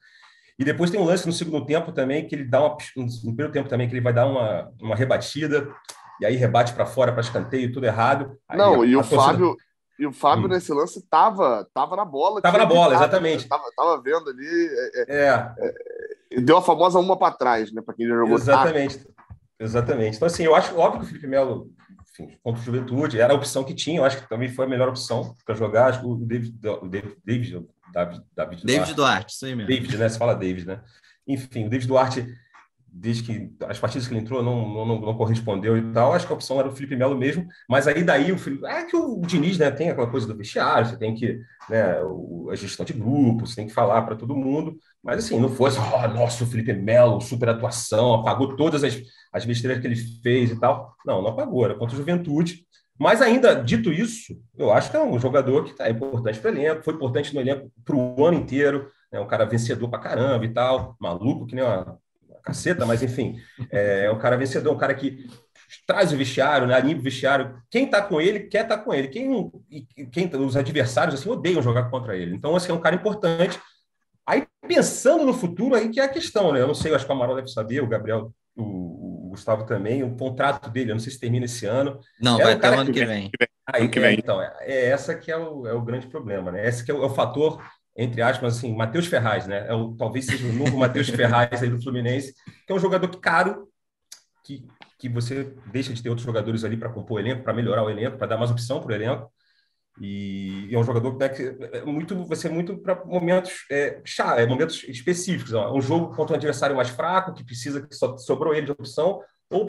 [0.58, 2.76] E depois tem um lance no segundo tempo também, que ele dá uma.
[2.96, 5.66] No primeiro tempo também, que ele vai dar uma, uma rebatida,
[6.20, 8.36] e aí rebate para fora, para escanteio, tudo errado.
[8.48, 9.56] Aí Não, a- e a o torcida- Fábio,
[9.98, 10.48] e o Fábio Hum.
[10.48, 12.42] nesse lance tava, tava na bola.
[12.42, 13.48] Tava na bola, exatamente.
[13.48, 14.68] Tava, tava vendo ali.
[15.08, 15.54] é, É,
[16.32, 17.80] é, deu a famosa uma para trás, né?
[17.80, 18.34] Para quem já jogou.
[18.34, 19.06] exatamente.
[19.58, 20.16] Exatamente.
[20.16, 21.70] Então, assim, eu acho óbvio que o Felipe Melo,
[22.12, 24.68] enfim, contra o Juventude, era a opção que tinha, eu acho que também foi a
[24.68, 25.86] melhor opção para jogar.
[25.88, 29.68] Acho que o David, o David, David, David, David, David Duarte, isso aí mesmo.
[29.68, 30.08] David, né?
[30.08, 30.80] Você fala David, né?
[31.26, 32.26] Enfim, o David Duarte,
[32.92, 36.26] desde que as partidas que ele entrou não, não, não- não correspondeu e tal, acho
[36.26, 38.66] que a opção era o Felipe Melo mesmo, mas aí daí o Felipe.
[38.66, 41.40] É que o Diniz, né, tem aquela coisa do vestiário, você tem que.
[41.68, 45.38] Né, o- a gestão de grupo, você tem que falar para todo mundo, mas assim,
[45.40, 49.00] não fosse, oh, nossa, o Felipe Melo, super atuação, apagou todas as,
[49.32, 50.94] as besteiras que ele fez e tal.
[51.04, 52.64] Não, não apagou, era contra o Juventude.
[52.98, 56.54] Mas ainda, dito isso, eu acho que é um jogador que tá importante para o
[56.54, 60.44] elenco, foi importante no elenco para o ano inteiro, é um cara vencedor para caramba
[60.44, 61.98] e tal, maluco que nem uma,
[62.28, 63.36] uma caceta, mas enfim,
[63.70, 65.26] é, é um cara vencedor, um cara que
[65.86, 67.62] traz o vestiário, né, anima o vestiário.
[67.70, 69.08] Quem tá com ele quer estar tá com ele.
[69.08, 69.50] Quem,
[70.12, 72.34] quem os adversários assim odeiam jogar contra ele.
[72.34, 73.58] Então, assim, é um cara importante.
[74.74, 76.60] Pensando no futuro, aí que é a questão, né?
[76.60, 79.66] Eu não sei, eu acho que o Amaral deve saber, o Gabriel, o, o Gustavo
[79.66, 81.98] também, o contrato dele, eu não sei se termina esse ano.
[82.20, 83.30] Não, É vai um até o ano que vem.
[83.66, 84.18] Aí, que é, vem.
[84.18, 86.66] então, é, é essa que é o, é o grande problema, né?
[86.66, 87.62] Esse que é o, é o fator,
[87.96, 89.66] entre aspas, assim, Matheus Ferraz, né?
[89.68, 92.32] É o, talvez seja o novo Matheus Ferraz aí do Fluminense,
[92.66, 93.68] que é um jogador que caro,
[94.44, 94.66] que,
[94.98, 97.90] que você deixa de ter outros jogadores ali para compor o elenco, para melhorar o
[97.90, 99.32] elenco, para dar mais opção para o elenco.
[100.00, 104.40] E é um jogador né, que é muito, vai ser muito para momentos, é, chá,
[104.40, 105.52] é, momentos específicos.
[105.52, 105.74] Ó.
[105.74, 109.20] Um jogo contra um adversário mais fraco, que precisa que só sobrou ele de opção,
[109.50, 109.68] ou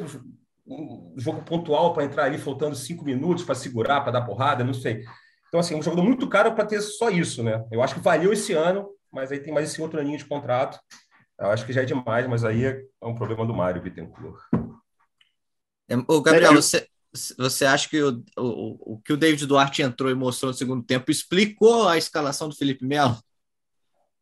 [0.67, 4.73] um jogo pontual para entrar ali faltando cinco minutos para segurar, para dar porrada, não
[4.73, 5.03] sei.
[5.47, 7.65] Então, assim, um jogador muito caro para ter só isso, né?
[7.71, 10.79] Eu acho que valeu esse ano, mas aí tem mais esse outro aninho de contrato.
[11.37, 14.39] Eu acho que já é demais, mas aí é um problema do Mário Bittencourt.
[15.89, 16.87] É, Ô, Gabriel, É, você,
[17.37, 20.83] você acha que o, o, o que o David Duarte entrou e mostrou no segundo
[20.83, 23.17] tempo explicou a escalação do Felipe Melo?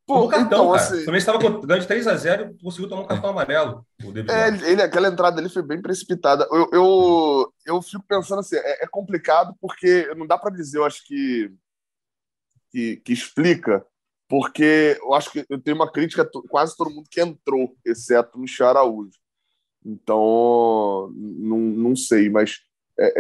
[0.09, 0.81] Pô, cartão, então, cara.
[0.81, 3.85] assim, Fluminense estava ganhando de 3 a 0 e conseguiu tomar um cartão amarelo.
[4.03, 6.47] O David É, ele, aquela entrada ali foi bem precipitada.
[6.51, 10.85] Eu, eu, eu fico pensando assim, é, é complicado porque não dá para dizer, eu
[10.85, 11.53] acho que,
[12.71, 13.85] que que explica,
[14.27, 18.35] porque eu acho que eu tenho uma crítica a quase todo mundo que entrou, exceto
[18.35, 19.19] o Michel Araújo.
[19.85, 22.57] Então, não, não sei, mas
[22.99, 23.13] é,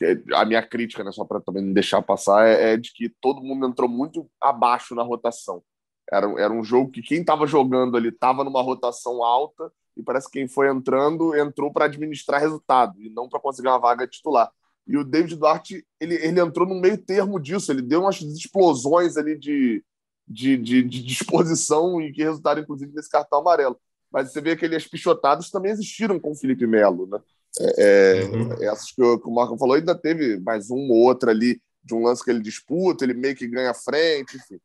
[0.00, 2.92] é, é, a minha crítica, né, só para também não deixar passar, é, é de
[2.92, 5.62] que todo mundo entrou muito abaixo na rotação.
[6.10, 10.26] Era, era um jogo que quem estava jogando ali estava numa rotação alta e parece
[10.30, 14.50] que quem foi entrando entrou para administrar resultado e não para conseguir uma vaga titular.
[14.86, 19.16] E o David Duarte ele, ele entrou no meio termo disso, ele deu umas explosões
[19.16, 19.82] ali de,
[20.26, 23.78] de, de, de disposição e que resultaram inclusive nesse cartão amarelo.
[24.10, 27.18] Mas você vê que as pichotadas também existiram com o Felipe Melo, né?
[27.60, 28.52] É, é, Uhum.
[28.62, 31.94] Essas que, o- que o Marco falou, ainda teve mais um ou outro ali de
[31.94, 34.58] um lance que ele disputa, ele meio que ganha a frente, enfim.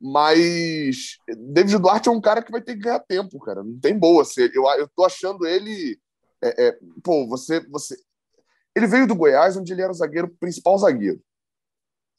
[0.00, 1.16] Mas
[1.54, 3.62] David Duarte é um cara que vai ter que ganhar tempo, cara.
[3.62, 4.22] Não tem boa.
[4.22, 5.98] Assim, eu, eu tô achando ele.
[6.42, 7.96] é, é, pô, você, você.
[8.74, 11.20] Ele veio do Goiás, onde ele era o zagueiro, principal zagueiro.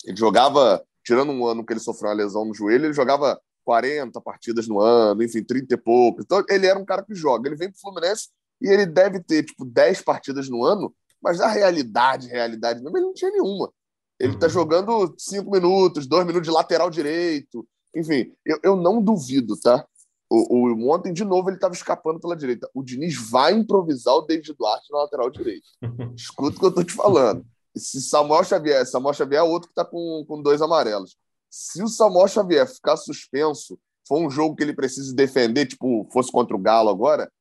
[0.05, 4.19] Ele jogava, tirando um ano que ele sofreu uma lesão no joelho, ele jogava 40
[4.21, 6.21] partidas no ano, enfim, 30 e pouco.
[6.21, 7.47] Então, ele era um cara que joga.
[7.47, 8.29] Ele vem pro Fluminense
[8.61, 13.05] e ele deve ter, tipo, 10 partidas no ano, mas na realidade, realidade mesmo, ele
[13.05, 13.71] não tinha nenhuma.
[14.19, 14.53] Ele está uhum.
[14.53, 17.67] jogando 5 minutos, 2 minutos de lateral direito.
[17.95, 19.85] Enfim, eu, eu não duvido, tá?
[20.29, 22.69] O, o, ontem, de novo, ele estava escapando pela direita.
[22.73, 25.67] O Diniz vai improvisar o David Duarte na lateral direita.
[26.15, 27.45] Escuta o que eu estou te falando.
[27.75, 31.15] Se Samuel Xavier, Samuel Xavier é outro que está com, com dois amarelos.
[31.49, 36.31] Se o Samuel Xavier ficar suspenso, for um jogo que ele precise defender, tipo, fosse
[36.31, 37.31] contra o Galo agora,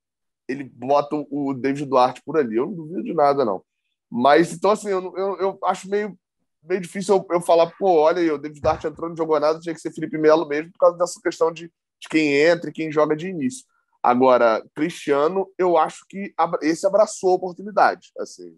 [0.48, 2.56] ele bota o David Duarte por ali.
[2.56, 3.62] Eu não duvido de nada, não.
[4.10, 6.16] Mas, então, assim, eu, eu, eu acho meio,
[6.62, 9.58] meio difícil eu, eu falar, pô, olha aí, o David Duarte entrou, não jogou nada,
[9.58, 11.64] tinha que ser Felipe Melo mesmo, por causa dessa questão de,
[12.00, 13.64] de quem entra e quem joga de início.
[14.02, 16.32] Agora, Cristiano, eu acho que
[16.62, 18.12] esse abraçou a oportunidade.
[18.18, 18.56] Assim.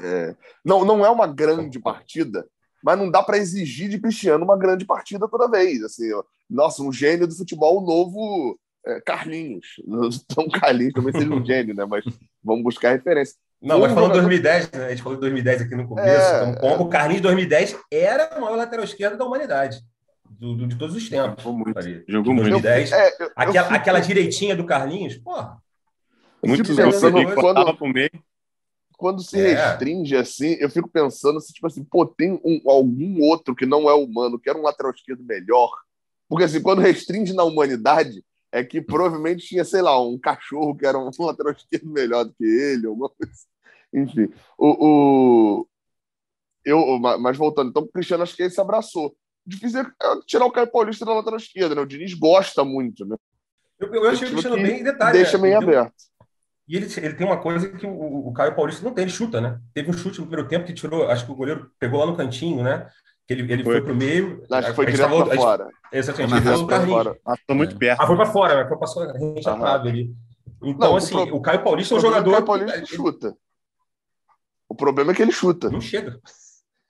[0.00, 2.46] É, não, não é uma grande partida,
[2.82, 5.82] mas não dá para exigir de Cristiano uma grande partida toda vez.
[5.82, 6.08] Assim,
[6.48, 9.66] nossa, um gênio do futebol novo é, Carlinhos.
[9.84, 11.84] Então, Carlinhos também seja um gênio, né?
[11.84, 12.04] Mas
[12.42, 13.34] vamos buscar referência.
[13.60, 14.28] Não, mas falando jogador...
[14.28, 14.86] 2010, né?
[14.86, 16.08] A gente falou de 2010 aqui no começo.
[16.08, 16.78] É, então, como é...
[16.78, 19.80] o Carlinhos 2010 era o maior lateral esquerdo da humanidade.
[20.28, 21.42] Do, do, de todos os tempos.
[21.42, 21.82] Jogou muito.
[22.06, 22.92] Jogou 2010.
[22.92, 25.60] Eu, é, eu, aquela, eu aquela direitinha do Carlinhos, porra.
[26.44, 27.76] Muito pensando quando,
[28.96, 29.54] quando se é.
[29.54, 33.88] restringe assim, eu fico pensando se, tipo assim, pô, tem um, algum outro que não
[33.90, 35.70] é humano, que era um lateral esquerdo melhor.
[36.28, 38.22] Porque assim, quando restringe na humanidade,
[38.56, 42.32] é que provavelmente tinha, sei lá, um cachorro que era um lateral esquerdo melhor do
[42.32, 43.34] que ele, alguma coisa.
[43.92, 44.86] Enfim, o,
[45.60, 45.68] o...
[46.64, 49.14] Eu, mas voltando, então o Cristiano acho que ele se abraçou.
[49.46, 49.86] Difícil é
[50.26, 51.82] tirar o Caio Paulista da lateral esquerda, né?
[51.82, 53.16] O Diniz gosta muito, né?
[53.78, 55.18] Eu, eu achei o Cristiano bem detalhe.
[55.18, 55.42] Deixa né?
[55.42, 55.94] meio aberto.
[56.66, 59.38] E ele, ele tem uma coisa que o, o Caio Paulista não tem, ele chuta,
[59.38, 59.60] né?
[59.74, 62.16] Teve um chute no primeiro tempo que tirou, acho que o goleiro pegou lá no
[62.16, 62.88] cantinho, né?
[63.26, 64.44] Que ele, ele foi, foi pro meio.
[64.50, 65.68] Acho que foi direto falou, para fora.
[65.92, 67.16] Exatamente, ele falou do Carlinhos.
[67.26, 68.00] Ah, muito perto.
[68.00, 68.68] Ah, foi para fora?
[68.68, 70.16] Foi passou a gente a trave ali.
[70.62, 71.36] Então, não, assim, o, pro...
[71.36, 72.30] o Caio Paulista é um jogador.
[72.30, 72.86] O Caio Paulista ele...
[72.86, 73.36] chuta.
[74.68, 75.68] O problema é que ele chuta.
[75.70, 76.18] Não chega.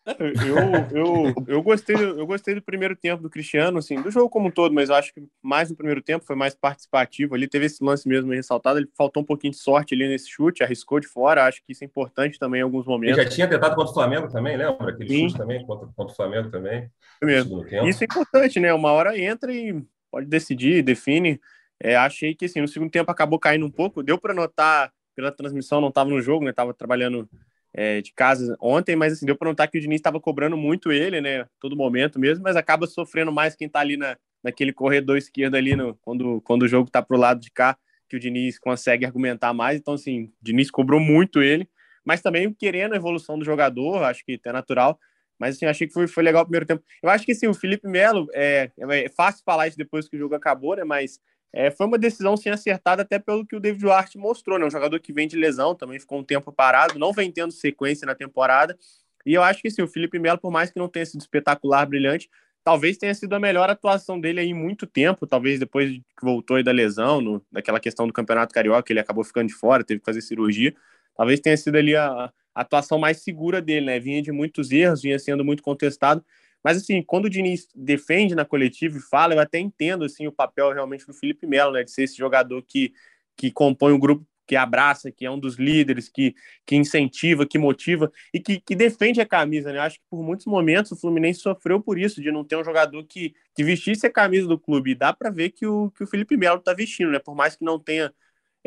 [0.07, 4.47] Eu, eu, eu, gostei, eu gostei do primeiro tempo do Cristiano, assim, do jogo como
[4.47, 7.35] um todo, mas eu acho que mais no primeiro tempo foi mais participativo.
[7.35, 8.79] Ali teve esse lance mesmo ressaltado.
[8.79, 11.45] Ele faltou um pouquinho de sorte ali nesse chute, arriscou de fora.
[11.45, 13.19] Acho que isso é importante também em alguns momentos.
[13.19, 14.91] Ele já tinha tentado contra o Flamengo também, lembra?
[14.91, 15.29] Aquele Sim.
[15.29, 16.89] chute também contra, contra o Flamengo também.
[17.21, 17.67] É mesmo.
[17.89, 18.73] Isso é importante, né?
[18.73, 21.41] Uma hora entra e pode decidir, define.
[21.83, 24.05] É, achei que assim, no segundo tempo acabou caindo um pouco.
[24.05, 26.53] Deu para notar pela transmissão, não estava no jogo, né?
[26.53, 27.29] Tava trabalhando
[27.77, 30.91] é, de casa ontem, mas assim, deu para notar que o Diniz estava cobrando muito
[30.91, 31.47] ele, né?
[31.61, 35.77] Todo momento mesmo, mas acaba sofrendo mais quem está ali na, naquele corredor esquerdo ali,
[35.77, 37.77] no, quando, quando o jogo está para o lado de cá,
[38.09, 39.79] que o Diniz consegue argumentar mais.
[39.79, 41.69] Então, assim, o Diniz cobrou muito ele,
[42.03, 44.99] mas também querendo a evolução do jogador, acho que é natural.
[45.39, 46.83] Mas assim, achei que foi, foi legal o primeiro tempo.
[47.03, 50.19] Eu acho que assim, o Felipe Melo, é, é fácil falar isso depois que o
[50.19, 50.83] jogo acabou, né?
[50.83, 51.21] Mas
[51.57, 54.67] é, foi uma decisão sem acertada, até pelo que o David Duarte mostrou, né?
[54.67, 58.05] Um jogador que vem de lesão, também ficou um tempo parado, não vem tendo sequência
[58.07, 58.79] na temporada.
[59.25, 61.87] E eu acho que sim, o Felipe Melo, por mais que não tenha sido espetacular,
[61.87, 62.29] brilhante,
[62.63, 66.59] talvez tenha sido a melhor atuação dele aí em muito tempo, talvez depois que voltou
[66.59, 70.01] aí da lesão, no, daquela questão do Campeonato Carioca, ele acabou ficando de fora, teve
[70.01, 70.75] que fazer cirurgia.
[71.17, 72.07] Talvez tenha sido ali a,
[72.55, 73.99] a atuação mais segura dele, né?
[73.99, 76.23] Vinha de muitos erros, vinha sendo muito contestado.
[76.67, 80.33] Mas, assim, quando o Diniz defende na coletiva e fala, eu até entendo, assim, o
[80.33, 81.85] papel realmente do Felipe Melo, né?
[81.85, 82.93] De ser esse jogador que,
[83.37, 86.35] que compõe o grupo que abraça, que é um dos líderes, que,
[86.67, 89.79] que incentiva, que motiva e que, que defende a camisa, né?
[89.79, 93.07] Acho que por muitos momentos o Fluminense sofreu por isso, de não ter um jogador
[93.07, 94.91] que, que vestisse a camisa do clube.
[94.91, 97.21] E dá para ver que o, que o Felipe Melo está vestindo, né?
[97.21, 98.13] Por mais que não tenha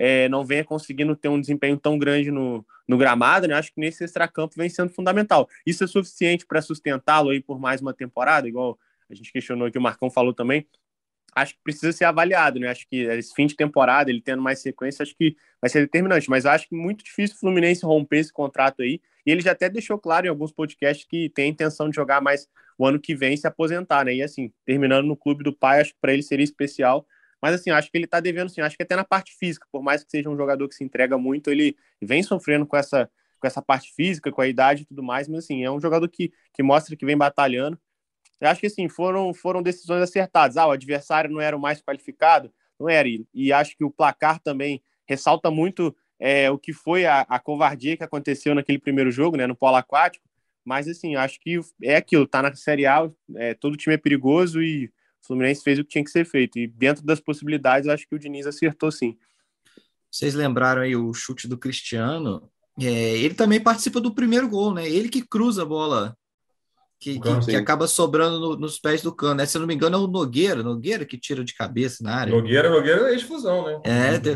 [0.02, 3.54] é, não venha conseguindo ter um desempenho tão grande no, no gramado, né?
[3.54, 5.50] Acho que nesse extracampo vem sendo fundamental.
[5.66, 9.78] Isso é suficiente para sustentá-lo aí por mais uma temporada, igual a gente questionou aqui,
[9.78, 10.66] o Marcão falou também.
[11.36, 12.70] Acho que precisa ser avaliado, né?
[12.70, 16.30] Acho que esse fim de temporada, ele tendo mais sequência, acho que vai ser determinante.
[16.30, 19.02] Mas acho que muito difícil o Fluminense romper esse contrato aí.
[19.26, 22.22] E ele já até deixou claro em alguns podcasts que tem a intenção de jogar
[22.22, 24.16] mais o ano que vem se aposentar, né?
[24.16, 27.06] E assim, terminando no clube do pai, acho que para ele seria especial
[27.42, 29.82] mas assim, acho que ele tá devendo, sim, acho que até na parte física, por
[29.82, 33.48] mais que seja um jogador que se entrega muito, ele vem sofrendo com essa, com
[33.48, 36.32] essa parte física, com a idade e tudo mais, mas assim, é um jogador que,
[36.54, 37.80] que mostra que vem batalhando.
[38.40, 40.58] Eu acho que assim, foram, foram decisões acertadas.
[40.58, 43.08] Ah, o adversário não era o mais qualificado, não era.
[43.08, 47.40] E, e acho que o placar também ressalta muito é, o que foi a, a
[47.40, 50.28] covardia que aconteceu naquele primeiro jogo, né, no polo aquático.
[50.64, 54.62] Mas assim, acho que é aquilo, tá na Série A, é, todo time é perigoso
[54.62, 54.92] e
[55.24, 56.58] o Fluminense fez o que tinha que ser feito.
[56.58, 59.18] E dentro das possibilidades, acho que o Diniz acertou sim.
[60.12, 62.50] Vocês lembraram aí o chute do Cristiano?
[62.80, 64.90] É, ele também participa do primeiro gol, né?
[64.90, 66.18] Ele que cruza a bola
[67.00, 69.36] que, que, que, acaba sobrando no, nos pés do cano.
[69.36, 69.46] Né?
[69.46, 72.34] Se eu não me engano, é o Nogueira, Nogueira que tira de cabeça na área.
[72.34, 73.80] Nogueira, Nogueira é ex-fusão, né?
[73.84, 74.32] É, de...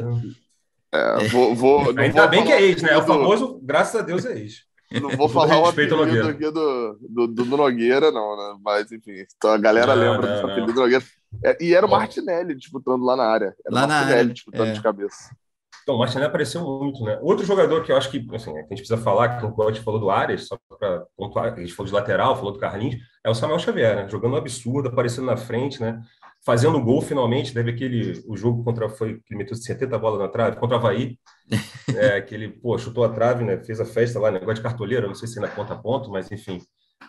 [0.91, 2.93] é, vou, vou, Ainda vou bem que é ex, né?
[2.93, 4.65] É o famoso, graças a Deus, é ex.
[5.01, 8.59] Não vou falar o apelido aqui do, do, do, Nogueira, não, né?
[8.63, 11.03] Mas, enfim, então a galera não, lembra do apelido do Nogueira.
[11.43, 13.55] É, e era o Martinelli disputando lá na área.
[13.65, 14.73] Era lá o Martinelli na área, disputando é.
[14.73, 15.35] de cabeça.
[15.83, 17.19] Então, o Martinelli apareceu muito, né?
[17.21, 19.99] Outro jogador que eu acho que, assim, a gente precisa falar, que o gente falou
[19.99, 23.35] do Arias, só para pontuar, a gente falou de lateral, falou do Carlinhos, é o
[23.35, 24.09] Samuel Xavier, né?
[24.09, 26.01] Jogando um absurdo, aparecendo na frente, né?
[26.45, 30.27] Fazendo gol finalmente, deve aquele, o jogo contra, foi, que ele meteu 70 bolas na
[30.27, 31.17] trave, contra o Havaí,
[31.95, 33.63] é, que ele, pô, chutou a trave, né?
[33.63, 36.11] Fez a festa lá, negócio de cartoleiro, não sei se é na ponta a ponto,
[36.11, 36.61] mas enfim.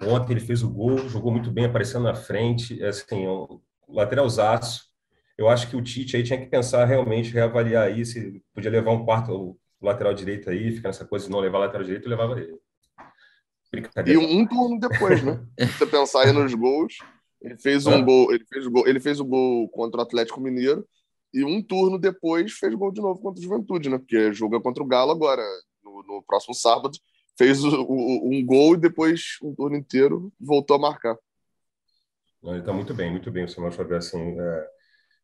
[0.02, 4.94] Ontem ele fez o gol, jogou muito bem, aparecendo na frente, assim, um lateralzaço,
[5.36, 8.92] eu acho que o Tite aí tinha que pensar realmente, reavaliar aí, se podia levar
[8.92, 12.38] um quarto o lateral direito aí, ficar nessa coisa de não levar lateral direito, levava
[12.40, 12.56] ele.
[14.06, 15.44] E um turno depois, né?
[15.58, 16.98] Se você pensar aí nos gols,
[17.44, 18.00] ele fez um ah.
[18.00, 20.86] gol, ele fez o gol, ele fez o gol contra o Atlético Mineiro
[21.32, 23.98] e um turno depois fez gol de novo contra o Juventude, né?
[23.98, 25.42] Porque joga contra o Galo agora,
[25.82, 26.98] no, no próximo sábado,
[27.36, 31.16] fez o, o, um gol e depois um turno inteiro voltou a marcar.
[32.42, 34.74] Ele está muito bem, muito bem o Samuel Xavier, assim, é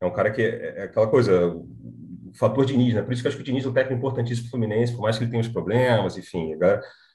[0.00, 1.68] é um cara que é, é aquela coisa, o
[2.34, 3.02] fator Diniz, né?
[3.02, 4.94] Por isso que eu acho que o Diniz é um técnico importantíssimo para o Fluminense,
[4.94, 6.56] por mais que ele tenha os problemas, enfim.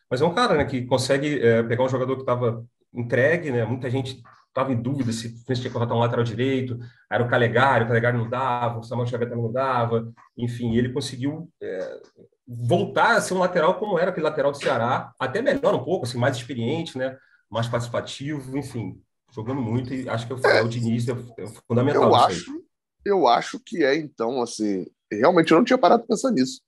[0.09, 2.63] Mas é um cara né, que consegue é, pegar um jogador que estava
[2.93, 3.65] entregue, né?
[3.65, 4.21] Muita gente
[4.55, 6.79] estava em dúvida se o Fluminense tinha que contratar um lateral direito,
[7.11, 10.93] era o Calegari, o Calegari não dava, o Samuel Xavier também não dava, enfim, ele
[10.93, 12.01] conseguiu é,
[12.47, 16.05] voltar a ser um lateral como era aquele lateral do Ceará, até melhor um pouco,
[16.05, 17.17] assim, mais experiente, né?
[17.49, 19.01] Mais participativo, enfim,
[19.33, 22.03] jogando muito e acho que o, é, o Diniz é, é fundamental.
[22.03, 22.63] Eu acho,
[23.03, 26.61] eu acho que é, então, assim, realmente eu não tinha parado de pensar nisso.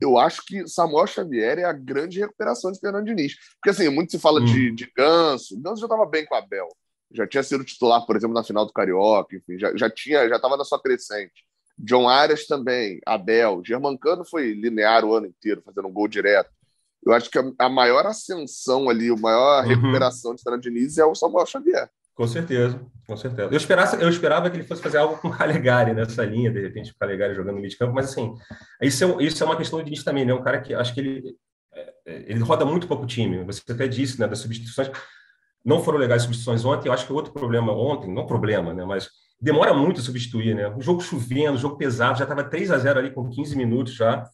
[0.00, 3.34] Eu acho que Samuel Xavier é a grande recuperação de Fernando Diniz.
[3.56, 4.46] Porque, assim, muito se fala hum.
[4.46, 5.60] de, de Ganso.
[5.60, 6.68] Ganso já estava bem com a Abel.
[7.12, 9.36] Já tinha sido titular, por exemplo, na final do Carioca.
[9.36, 11.44] Enfim, já, já tinha, já estava na sua crescente.
[11.78, 13.62] John Arias também, Abel.
[13.64, 16.50] Germancano foi linear o ano inteiro, fazendo um gol direto.
[17.04, 19.68] Eu acho que a, a maior ascensão ali, a maior uhum.
[19.68, 21.88] recuperação de Fernando Diniz é o Samuel Xavier.
[22.14, 23.48] Com certeza, com certeza.
[23.50, 26.60] Eu esperava, eu esperava que ele fosse fazer algo com o Calegari nessa linha, de
[26.60, 28.34] repente, o Calegari jogando no meio de campo, mas assim,
[28.82, 30.34] isso é, isso é uma questão de início também, né?
[30.34, 31.36] Um cara que acho que ele,
[31.72, 33.42] é, é, ele roda muito pouco time.
[33.44, 34.90] Você até disse, né, das substituições.
[35.64, 38.84] Não foram legais as substituições ontem, eu acho que outro problema ontem, não problema, né?
[38.84, 39.08] Mas
[39.40, 40.68] demora muito a substituir, né?
[40.68, 43.94] O jogo chovendo, o jogo pesado, já estava 3 a 0 ali com 15 minutos
[43.94, 44.26] já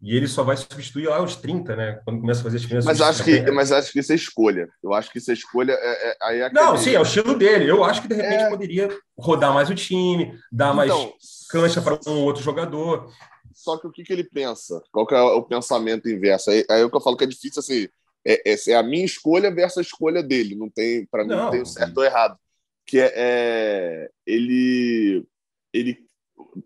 [0.00, 2.00] e ele só vai substituir lá aos 30, né?
[2.04, 4.68] Quando começa a fazer as primeiras mas acho que Mas acho que isso é escolha.
[4.82, 5.72] Eu acho que isso é escolha.
[5.72, 7.68] É, é, aí é Não, sim, é o estilo dele.
[7.68, 8.48] Eu acho que de repente é...
[8.48, 8.88] poderia
[9.18, 11.12] rodar mais o time, dar mais então,
[11.50, 13.10] cancha para um outro jogador.
[13.52, 14.80] Só que o que, que ele pensa?
[14.92, 16.50] Qual que é o pensamento inverso?
[16.50, 17.88] Aí, aí é o que eu falo que é difícil assim.
[18.26, 20.54] É, é, é a minha escolha versus a escolha dele.
[20.54, 22.38] Não tem, para mim, não, tem certo ou errado.
[22.86, 25.26] Que é, é ele,
[25.72, 25.98] ele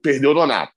[0.02, 0.74] perdeu o Donato.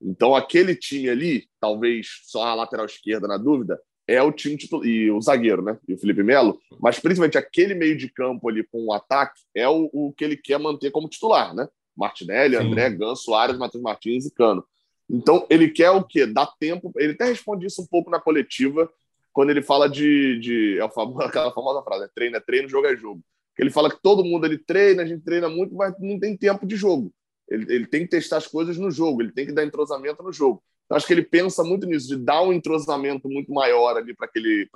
[0.00, 4.86] Então, aquele time ali, talvez só a lateral esquerda na dúvida, é o time titular,
[4.86, 5.78] e o zagueiro, né?
[5.88, 9.68] E o Felipe Melo, mas principalmente aquele meio de campo ali com o ataque é
[9.68, 11.66] o, o que ele quer manter como titular, né?
[11.96, 12.62] Martinelli, Sim.
[12.62, 14.64] André, Ganso, Soares, Matheus Martins e Cano.
[15.08, 16.26] Então, ele quer o quê?
[16.26, 16.92] Dar tempo.
[16.96, 18.90] Ele até responde isso um pouco na coletiva,
[19.36, 20.40] quando ele fala de.
[20.40, 22.10] de é o famoso, aquela famosa frase: né?
[22.14, 23.22] treino é treino, jogo é jogo.
[23.58, 26.66] Ele fala que todo mundo ele treina, a gente treina muito, mas não tem tempo
[26.66, 27.12] de jogo.
[27.46, 30.32] Ele, ele tem que testar as coisas no jogo, ele tem que dar entrosamento no
[30.32, 30.62] jogo.
[30.86, 34.30] Então, acho que ele pensa muito nisso, de dar um entrosamento muito maior ali para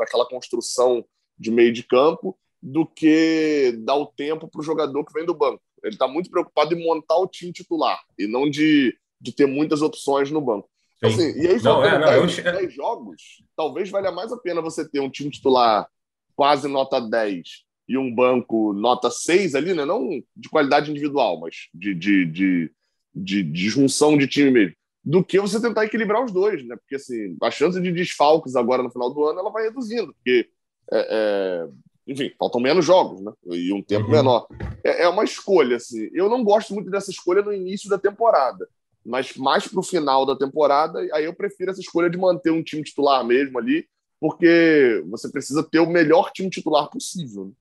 [0.05, 1.07] aquela construção
[1.39, 5.35] de meio de campo, do que dar o tempo para o jogador que vem do
[5.35, 5.63] banco.
[5.83, 9.81] Ele está muito preocupado em montar o time titular e não de, de ter muitas
[9.81, 10.70] opções no banco.
[11.03, 12.45] Assim, e aí, não, é, não, 10, eu...
[12.45, 15.89] 10 jogos, talvez valha mais a pena você ter um time titular
[16.37, 17.43] quase nota 10
[17.89, 19.85] e um banco nota 6 ali, né?
[19.85, 22.73] não de qualidade individual, mas de, de, de,
[23.15, 26.77] de, de junção de time mesmo, do que você tentar equilibrar os dois, né?
[26.77, 30.49] Porque assim, a chance de desfalques agora no final do ano ela vai reduzindo, porque
[30.93, 31.69] é, é,
[32.07, 33.33] enfim, faltam menos jogos, né?
[33.47, 34.13] E um tempo uhum.
[34.13, 34.47] menor.
[34.85, 36.11] É, é, uma escolha, assim.
[36.13, 38.69] Eu não gosto muito dessa escolha no início da temporada,
[39.05, 42.63] mas mais para o final da temporada, aí eu prefiro essa escolha de manter um
[42.63, 43.87] time titular mesmo ali,
[44.21, 47.47] porque você precisa ter o melhor time titular possível.
[47.47, 47.53] Né?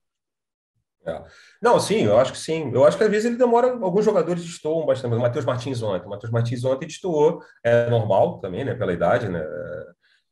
[1.06, 1.24] É.
[1.62, 2.70] Não, sim, eu acho que sim.
[2.72, 5.14] Eu acho que às vezes ele demora, alguns jogadores destoam bastante.
[5.14, 9.28] O Matheus Martins ontem, o Matheus Martins ontem destoou, é normal também, né, pela idade,
[9.28, 9.42] né?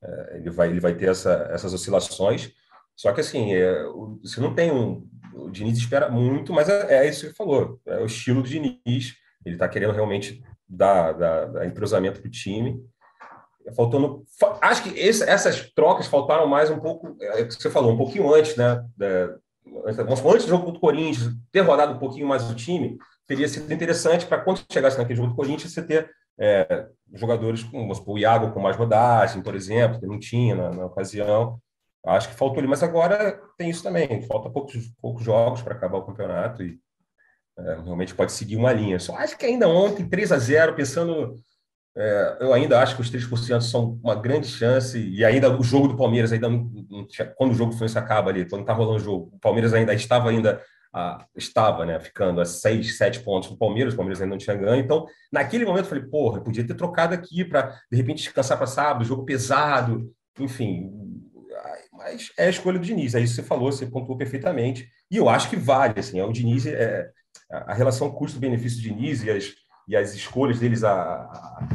[0.03, 2.53] É, ele, vai, ele vai ter essa, essas oscilações.
[2.95, 3.85] Só que assim, é,
[4.23, 5.09] você não tem um.
[5.35, 8.49] O Diniz espera muito, mas é, é isso que ele falou, é o estilo do
[8.49, 9.15] Diniz.
[9.45, 12.83] Ele está querendo realmente dar, dar, dar entrosamento para o time
[13.75, 14.25] faltando.
[14.61, 17.97] Acho que esse, essas trocas faltaram mais um pouco, é o que você falou, um
[17.97, 18.85] pouquinho antes, né?
[19.85, 23.73] antes do jogo contra o Corinthians, ter rodado um pouquinho mais o time, teria sido
[23.73, 28.53] interessante para quando chegasse naquele jogo do Corinthians, você ter é, jogadores como o Iago
[28.53, 31.61] com mais rodagem, por exemplo, que não tinha na, na, ocasião.
[32.07, 34.23] Acho que faltou ali, mas agora tem isso também.
[34.23, 36.79] Falta poucos, poucos jogos para acabar o campeonato e é,
[37.59, 38.99] realmente pode seguir uma linha.
[38.99, 41.37] Só acho que ainda ontem, 3 a 0 pensando.
[41.97, 45.89] É, eu ainda acho que os 3% são uma grande chance, e ainda o jogo
[45.89, 48.73] do Palmeiras, ainda não, não tinha, quando o jogo foi se acaba ali, quando está
[48.73, 53.21] rolando o jogo, o Palmeiras ainda estava ainda a, estava né, ficando a seis, sete
[53.21, 54.81] pontos do Palmeiras, o Palmeiras ainda não tinha ganho.
[54.81, 58.67] Então, naquele momento, eu falei, porra, podia ter trocado aqui para, de repente, descansar para
[58.67, 60.91] sábado, jogo pesado, enfim.
[61.93, 64.89] Mas é a escolha do Diniz, é isso que você falou, você pontuou perfeitamente.
[65.11, 67.11] E eu acho que vale, assim, é, o Diniz, é,
[67.51, 69.55] a relação custo-benefício do Diniz e as,
[69.87, 71.69] e as escolhas deles, a, a,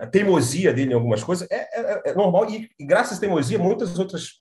[0.00, 2.48] a, teimosia dele em algumas coisas, é, é, é normal.
[2.48, 4.40] E, e, graças à teimosia, muitas outras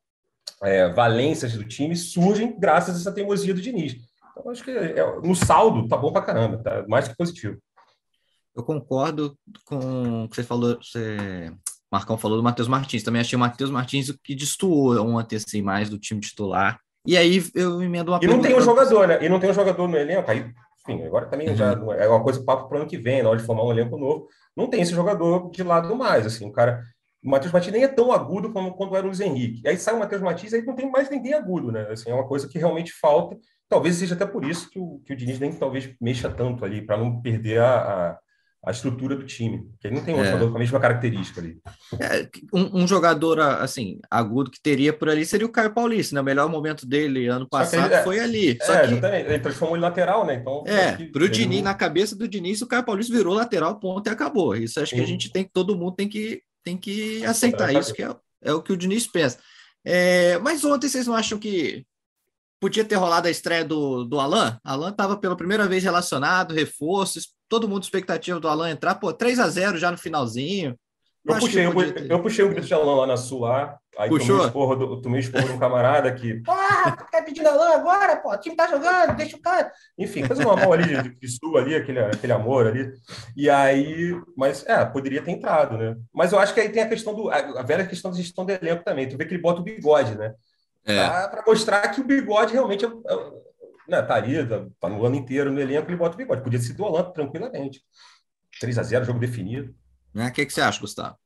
[0.64, 3.98] é, valências do time surgem graças a essa teimosia do Diniz.
[4.32, 7.58] Então, acho que é, no saldo tá bom para caramba, tá mais que positivo.
[8.56, 11.52] Eu concordo com o que você falou, você,
[11.92, 13.04] Marcão falou do Matheus Martins.
[13.04, 16.80] Também achei o Matheus Martins o que destoou ontem assim, mais do time titular.
[17.06, 19.20] E aí eu emendo uma E não tem um jogador, né?
[19.24, 20.30] E não tem um jogador no elenco.
[20.30, 20.46] Aí,
[20.80, 21.56] enfim, agora também uhum.
[21.56, 23.72] já é uma coisa papo para o ano que vem, na hora de formar um
[23.72, 24.28] elenco novo.
[24.56, 26.26] Não tem esse jogador de lado mais.
[26.26, 26.84] Assim, o cara
[27.24, 29.62] o Matheus Martins nem é tão agudo como quando era o Luiz Henrique.
[29.64, 31.88] E aí sai o Matheus Martins, aí não tem mais ninguém agudo, né?
[31.92, 33.38] Assim, é uma coisa que realmente falta.
[33.70, 36.82] Talvez seja até por isso que o, que o Diniz nem talvez mexa tanto ali,
[36.82, 38.20] para não perder a, a,
[38.66, 39.60] a, estrutura do time.
[39.72, 40.26] Porque ele não tem um é.
[40.26, 41.60] jogador com a mesma característica ali.
[42.00, 46.22] É, um, um, jogador, assim, agudo que teria por ali seria o Caio Paulista, né?
[46.22, 48.58] O melhor momento dele ano passado ele, é, foi ali.
[48.62, 49.06] Só é, que...
[49.06, 50.36] ele transformou ele lateral, né?
[50.36, 54.08] Então, é, para o Diniz, na cabeça do Diniz, o Caio Paulista virou lateral, ponto
[54.08, 54.56] e acabou.
[54.56, 54.98] Isso acho Sim.
[54.98, 58.16] que a gente tem que, todo mundo tem que tem que aceitar isso, que é,
[58.44, 59.40] é o que o Diniz pensa.
[59.84, 61.86] É, mas ontem vocês não acham que
[62.62, 64.60] podia ter rolado a estreia do, do Alan?
[64.64, 69.40] Alan estava pela primeira vez relacionado, reforços, todo mundo expectativa do Alan entrar, pô, 3
[69.40, 70.78] a 0 já no finalzinho.
[71.26, 71.74] Eu puxei, eu,
[72.10, 73.46] eu, puxei um grito de Alan lá na Sul,
[73.98, 74.38] Aí Puxou?
[74.38, 76.42] tomei esporro, do, tomei esporro de um camarada que.
[76.48, 78.32] Ah, tu quer pedir Alan agora, pô?
[78.32, 79.70] O time tá jogando, deixa o cara.
[79.98, 82.92] Enfim, coisa normal ali de, de sul ali, aquele, aquele amor ali.
[83.36, 85.98] E aí, mas é, poderia ter entrado, né?
[86.14, 87.30] Mas eu acho que aí tem a questão do.
[87.30, 89.10] A, velha questão da gestão do elenco também.
[89.10, 90.34] Tu vê que ele bota o bigode, né?
[90.86, 90.96] É.
[90.96, 93.32] Para mostrar que o bigode realmente é, é,
[93.88, 96.44] né, tá ali, tá, tá, no ano inteiro no elenco, ele bota o bigode.
[96.44, 97.84] Podia ser do Alan tranquilamente.
[98.60, 99.74] 3 a 0 jogo definido.
[100.14, 100.28] Né?
[100.28, 101.18] O que, que você acha, Gustavo?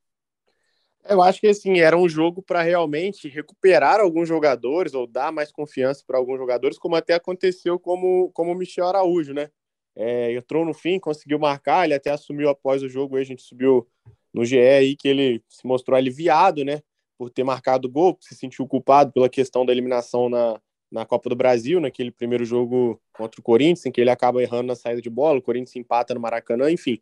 [1.08, 5.52] Eu acho que assim era um jogo para realmente recuperar alguns jogadores ou dar mais
[5.52, 9.50] confiança para alguns jogadores, como até aconteceu como como o Michel Araújo, né?
[9.96, 13.44] É, entrou no fim, conseguiu marcar, ele até assumiu após o jogo, aí a gente
[13.44, 13.88] subiu
[14.34, 16.82] no GE aí que ele se mostrou aliviado, né?
[17.18, 20.60] Por ter marcado o gol, se sentiu culpado pela questão da eliminação na,
[20.92, 24.68] na Copa do Brasil, naquele primeiro jogo contra o Corinthians, em que ele acaba errando
[24.68, 27.00] na saída de bola, o Corinthians empata no Maracanã, enfim.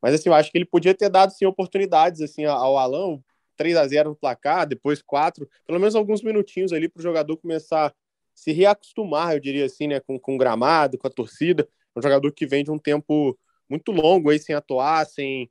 [0.00, 3.20] Mas assim, eu acho que ele podia ter dado sim oportunidades assim ao Alan,
[3.56, 7.36] 3 a 0 no placar, depois 4, pelo menos alguns minutinhos ali para o jogador
[7.36, 7.92] começar a
[8.34, 11.68] se reacostumar, eu diria assim, né, com, com o gramado, com a torcida.
[11.94, 15.50] É um jogador que vem de um tempo muito longo aí sem atuar, sem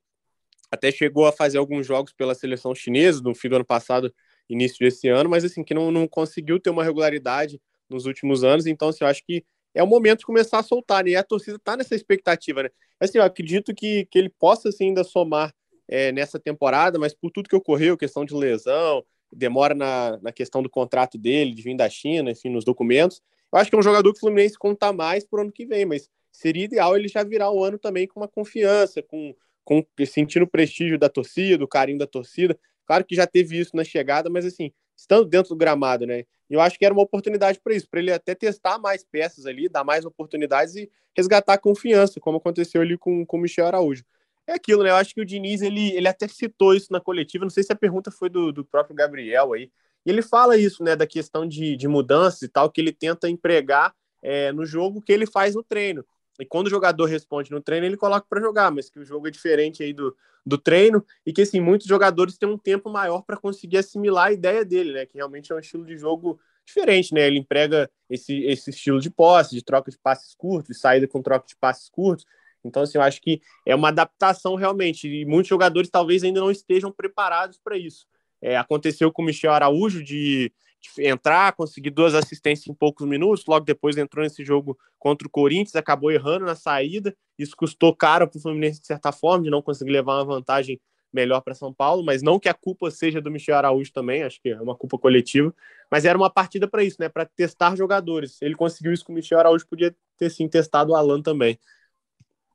[0.71, 4.13] até chegou a fazer alguns jogos pela seleção chinesa no fim do ano passado,
[4.49, 8.65] início desse ano, mas assim que não, não conseguiu ter uma regularidade nos últimos anos.
[8.65, 11.11] Então, assim, eu acho que é o momento de começar a soltar, né?
[11.11, 12.69] E a torcida está nessa expectativa, né?
[12.99, 15.53] Assim, eu acredito que, que ele possa assim, ainda somar
[15.87, 20.61] é, nessa temporada, mas por tudo que ocorreu, questão de lesão, demora na, na questão
[20.61, 23.21] do contrato dele, de vir da China, enfim, nos documentos.
[23.53, 25.65] Eu acho que é um jogador que o Fluminense conta mais para o ano que
[25.65, 29.35] vem, mas seria ideal ele já virar o ano também com uma confiança, com,
[29.79, 32.57] com sentindo o prestígio da torcida, o carinho da torcida.
[32.85, 36.25] Claro que já teve isso na chegada, mas assim, estando dentro do gramado, né?
[36.49, 39.69] Eu acho que era uma oportunidade para isso, para ele até testar mais peças ali,
[39.69, 44.03] dar mais oportunidades e resgatar a confiança, como aconteceu ali com, com o Michel Araújo
[44.51, 44.89] é aquilo, né?
[44.89, 47.71] Eu acho que o Diniz, ele, ele até citou isso na coletiva, não sei se
[47.71, 49.71] a pergunta foi do, do próprio Gabriel aí,
[50.05, 53.29] e ele fala isso, né, da questão de, de mudanças e tal, que ele tenta
[53.29, 56.03] empregar é, no jogo que ele faz no treino.
[56.39, 59.27] E quando o jogador responde no treino, ele coloca para jogar, mas que o jogo
[59.27, 60.15] é diferente aí do,
[60.45, 64.31] do treino e que, assim, muitos jogadores têm um tempo maior para conseguir assimilar a
[64.31, 65.05] ideia dele, né?
[65.05, 67.27] Que realmente é um estilo de jogo diferente, né?
[67.27, 71.21] Ele emprega esse, esse estilo de posse, de troca de passes curtos, de saída com
[71.21, 72.25] troca de passes curtos.
[72.63, 76.51] Então, assim, eu acho que é uma adaptação realmente, e muitos jogadores talvez ainda não
[76.51, 78.07] estejam preparados para isso.
[78.41, 83.45] É, aconteceu com o Michel Araújo de, de, entrar, conseguir duas assistências em poucos minutos,
[83.47, 88.27] logo depois entrou nesse jogo contra o Corinthians, acabou errando na saída, isso custou caro
[88.27, 90.79] para o Fluminense de certa forma, de não conseguir levar uma vantagem
[91.13, 94.41] melhor para São Paulo, mas não que a culpa seja do Michel Araújo também, acho
[94.41, 95.53] que é uma culpa coletiva,
[95.89, 98.41] mas era uma partida para isso, né, para testar jogadores.
[98.41, 101.59] Ele conseguiu isso com o Michel Araújo, podia ter sim testado o Alan também.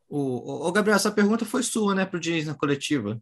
[0.08, 3.20] O, o Gabriel, essa pergunta foi sua, né, para o Diniz na coletiva?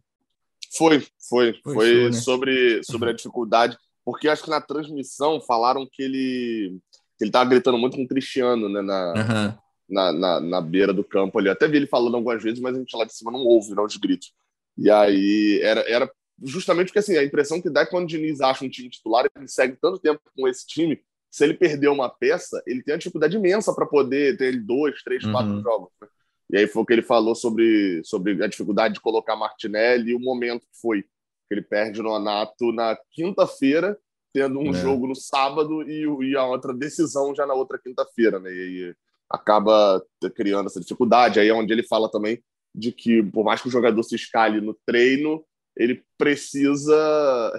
[0.77, 2.11] Foi, foi, foi, foi sua, né?
[2.13, 6.79] sobre, sobre a dificuldade, porque acho que na transmissão falaram que ele
[7.17, 9.57] que ele estava gritando muito com o Cristiano, né, na, uhum.
[9.89, 11.47] na, na, na, beira do campo ali.
[11.47, 13.85] Até vi ele falando algumas vezes, mas a gente lá de cima não ouve, não,
[13.85, 14.33] os gritos.
[14.77, 16.11] E aí era, era
[16.43, 19.25] justamente porque assim, a impressão que dá é quando o Diniz acha um time titular,
[19.33, 21.01] ele segue tanto tempo com esse time,
[21.35, 25.23] se ele perder uma peça, ele tem uma dificuldade imensa para poder ter dois, três,
[25.23, 25.31] uhum.
[25.31, 25.89] quatro jogos.
[26.01, 26.07] Né?
[26.51, 30.15] E aí foi o que ele falou sobre, sobre a dificuldade de colocar Martinelli e
[30.15, 31.03] o momento que foi.
[31.47, 33.97] Que ele perde no Anato na quinta-feira,
[34.33, 34.73] tendo um é.
[34.73, 38.51] jogo no sábado e, e, a outra decisão já na outra quinta-feira, né?
[38.51, 38.95] E aí
[39.29, 40.03] acaba
[40.35, 41.39] criando essa dificuldade.
[41.39, 42.43] Aí é onde ele fala também
[42.73, 45.43] de que, por mais que o jogador se escale no treino,
[45.75, 46.93] ele precisa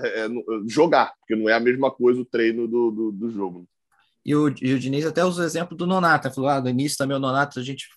[0.02, 0.28] é, é
[0.66, 3.66] jogar, porque não é a mesma coisa o treino do, do, do jogo.
[4.24, 6.98] E o, e o Diniz até usa o exemplo do Nonato, falou, ah, no início
[6.98, 7.88] também o Nonato a gente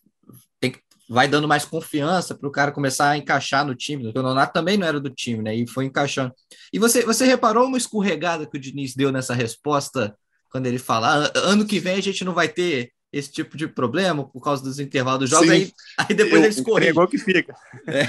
[1.10, 4.54] vai dando mais confiança para o cara começar a encaixar no time, porque o Nonato
[4.54, 6.32] também não era do time, né, e foi encaixando.
[6.72, 10.16] E você, você reparou uma escorregada que o Diniz deu nessa resposta,
[10.52, 13.68] quando ele fala, ah, ano que vem a gente não vai ter esse tipo de
[13.68, 16.92] problema por causa dos intervalos dos jogos, aí, aí depois ele escorrega.
[16.92, 17.56] igual que fica.
[17.88, 18.06] É.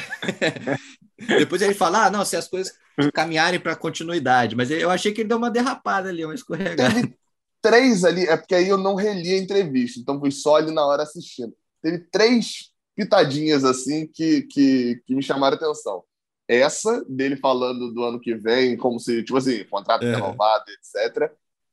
[1.39, 2.75] depois ele fala, ah, não, se as coisas
[3.15, 6.95] caminharem para continuidade, mas eu achei que ele deu uma derrapada ali, uma escorregada.
[6.95, 7.17] Teve
[7.63, 10.85] três ali, é porque aí eu não reli a entrevista, então fui só ali na
[10.85, 11.55] hora assistindo.
[11.83, 16.05] Teve três pitadinhas assim que, que, que me chamaram atenção.
[16.49, 20.15] Essa dele falando do ano que vem, como se, tipo assim, contrato é.
[20.15, 21.31] renovado, etc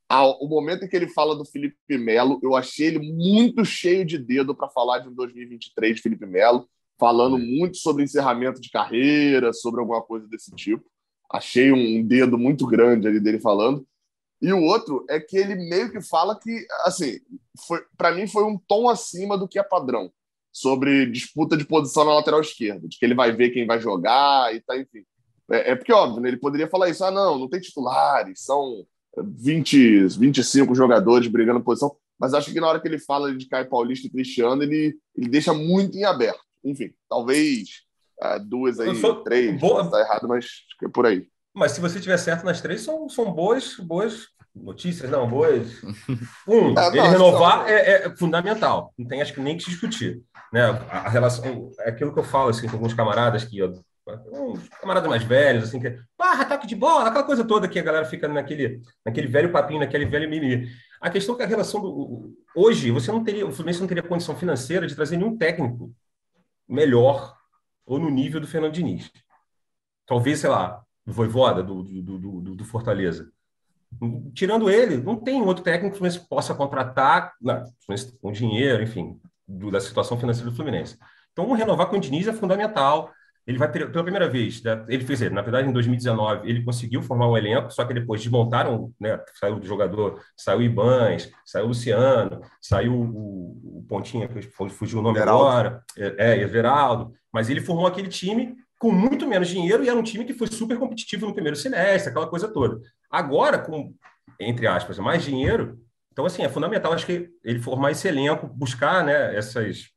[0.10, 4.18] o momento em que ele fala do Felipe Melo, eu achei ele muito cheio de
[4.18, 9.52] dedo para falar de um 2023 de Felipe Melo, falando muito sobre encerramento de carreira,
[9.52, 10.86] sobre alguma coisa desse tipo.
[11.30, 13.86] Achei um dedo muito grande ali dele falando.
[14.42, 17.20] E o outro é que ele meio que fala que, assim,
[17.98, 20.12] para mim foi um tom acima do que é padrão
[20.58, 24.54] sobre disputa de posição na lateral esquerda, de que ele vai ver quem vai jogar
[24.56, 25.04] e tá, enfim.
[25.52, 28.84] É, é porque, óbvio, né, ele poderia falar isso, ah, não, não tem titulares, são
[29.18, 33.70] 20, 25 jogadores brigando posição, mas acho que na hora que ele fala de Caio
[33.70, 36.42] Paulista e Cristiano, ele, ele deixa muito em aberto.
[36.64, 37.84] Enfim, talvez
[38.24, 39.24] uh, duas aí, sou...
[39.24, 39.90] três, Boa...
[39.90, 41.28] tá errado, mas acho que é por aí.
[41.54, 44.28] Mas se você tiver certo nas três, são, são boas, boas
[44.64, 45.68] notícias, não, boas.
[46.48, 47.76] Um, é, ele não, renovar então...
[47.76, 50.22] é, é, fundamental, não tem acho que nem que discutir.
[50.52, 50.64] Né?
[50.90, 53.62] A, relação, é aquilo que eu falo assim, com alguns camaradas que
[54.32, 57.84] uns camaradas mais velhos, assim, que barra, ataque de bola, aquela coisa toda que a
[57.84, 60.70] galera fica naquele, naquele velho papinho, naquele velho mimimi.
[61.02, 62.34] A questão é que a relação do.
[62.56, 65.94] Hoje, você não teria, o Fluminense não teria condição financeira de trazer nenhum técnico
[66.68, 67.36] melhor
[67.86, 69.12] ou no nível do Fernando Diniz.
[70.06, 73.32] Talvez, sei lá, o Voivoda do, do, do, do Fortaleza.
[74.34, 77.64] Tirando ele, não tem outro técnico que o Fluminense possa contratar não,
[78.22, 80.98] com dinheiro, enfim, do, da situação financeira do Fluminense.
[81.32, 83.12] Então, renovar com o Diniz é fundamental
[83.48, 84.86] ele vai pela primeira vez, né?
[84.90, 88.94] ele fez, na verdade, em 2019, ele conseguiu formar um elenco, só que depois desmontaram,
[89.00, 89.18] né?
[89.40, 95.00] Saiu o jogador, saiu o Ibans, saiu o Luciano, saiu o, o Pontinha, que fugiu
[95.00, 95.46] o nome Everaldo.
[95.46, 99.98] agora, é, é, Everaldo, mas ele formou aquele time com muito menos dinheiro e era
[99.98, 102.82] um time que foi super competitivo no primeiro semestre, aquela coisa toda.
[103.10, 103.94] Agora, com,
[104.42, 105.80] entre aspas, mais dinheiro,
[106.18, 109.92] então, assim, é fundamental, acho que ele formar esse elenco, buscar, né, essas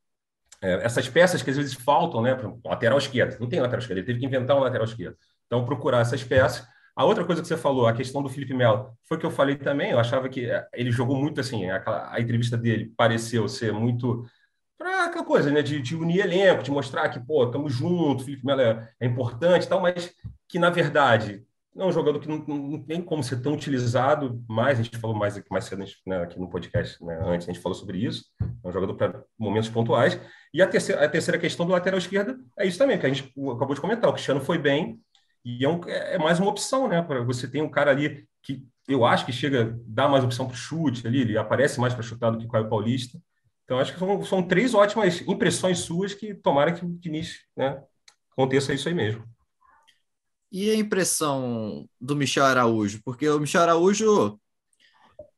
[0.60, 2.36] é, essas peças que às vezes faltam, né?
[2.62, 5.16] Lateral esquerda, não tem lateral esquerda, ele teve que inventar um lateral esquerdo.
[5.46, 6.66] Então, procurar essas peças.
[6.94, 9.56] A outra coisa que você falou, a questão do Felipe Melo, foi que eu falei
[9.56, 9.92] também.
[9.92, 14.26] Eu achava que é, ele jogou muito assim, a, entrevista dele pareceu ser muito
[14.76, 15.62] para aquela coisa, né?
[15.62, 19.64] De, de, unir elenco, de mostrar que, pô, estamos juntos, Felipe Melo é, é importante
[19.64, 20.14] e tal, mas
[20.46, 21.46] que, na verdade,
[21.76, 24.80] é um jogador que não, não, tem como ser tão utilizado mais.
[24.80, 27.62] A gente falou mais aqui, mais cedo né, aqui no podcast, né, antes a gente
[27.62, 28.24] falou sobre isso.
[28.40, 30.20] É um jogador para momentos pontuais.
[30.52, 33.32] E a terceira, a terceira questão do lateral esquerda é isso também, que a gente
[33.54, 34.10] acabou de comentar.
[34.10, 35.00] O Cristiano foi bem
[35.44, 37.00] e é, um, é mais uma opção, né?
[37.24, 40.56] Você tem um cara ali que eu acho que chega, dá mais opção para o
[40.56, 43.18] chute ali, ele aparece mais para chutar do que o Caio Paulista.
[43.64, 47.80] Então, acho que são, são três ótimas impressões suas que tomara que o Diniz né,
[48.32, 49.24] aconteça isso aí mesmo.
[50.52, 53.00] E a impressão do Michel Araújo?
[53.04, 54.38] Porque o Michel Araújo,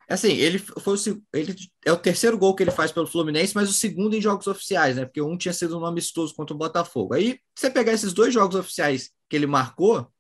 [0.09, 1.55] assim, ele foi o, ele
[1.85, 4.97] é o terceiro gol que ele faz pelo Fluminense, mas o segundo em jogos oficiais,
[4.97, 5.05] né?
[5.05, 7.15] Porque um tinha sido um amistoso contra o Botafogo.
[7.15, 10.11] Aí, você pegar esses dois jogos oficiais que ele marcou,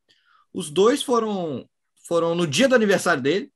[0.52, 1.66] os dois foram
[2.06, 3.50] foram no dia do aniversário dele,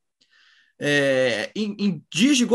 [0.79, 2.47] é, em, em, dias de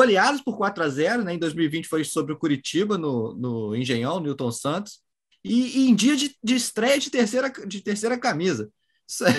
[0.43, 1.34] por 4 a 0 né?
[1.34, 5.01] Em 2020 foi sobre o Curitiba, no, no Engenhão, Newton Santos.
[5.44, 8.70] E, e em dia de, de, estreia de terceira, de terceira camisa.
[9.08, 9.32] Isso é,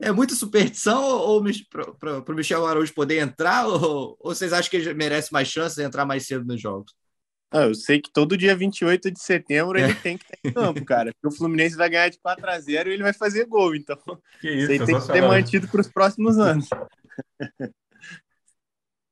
[0.00, 1.42] é muita superstição ou
[1.98, 3.66] para o Michel Araújo poder entrar?
[3.66, 6.92] Ou, ou, vocês acham que ele merece mais chances de entrar mais cedo nos jogos?
[7.50, 9.94] Ah, eu sei que todo dia 28 de setembro ele é.
[9.94, 11.12] tem que estar em campo, cara.
[11.12, 13.74] Porque o Fluminense vai ganhar de 4 a 0 e ele vai fazer gol.
[13.74, 13.98] Então,
[14.40, 16.66] que isso, isso tem que ser mantido para os próximos anos.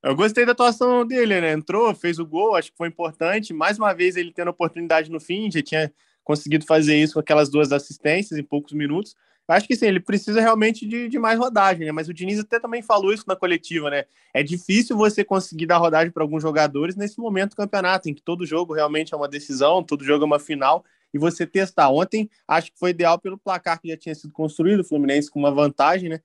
[0.03, 1.53] Eu gostei da atuação dele, né?
[1.53, 3.53] Entrou, fez o gol, acho que foi importante.
[3.53, 5.93] Mais uma vez ele tendo oportunidade no fim, já tinha
[6.31, 9.16] conseguido fazer isso com aquelas duas assistências em poucos minutos.
[9.49, 11.91] Acho que sim, ele precisa realmente de, de mais rodagem, né?
[11.91, 14.05] Mas o Diniz até também falou isso na coletiva, né?
[14.33, 18.22] É difícil você conseguir dar rodagem para alguns jogadores nesse momento do campeonato, em que
[18.22, 21.91] todo jogo realmente é uma decisão, todo jogo é uma final, e você testar.
[21.91, 25.41] Ontem, acho que foi ideal pelo placar que já tinha sido construído, o Fluminense com
[25.41, 26.20] uma vantagem, né?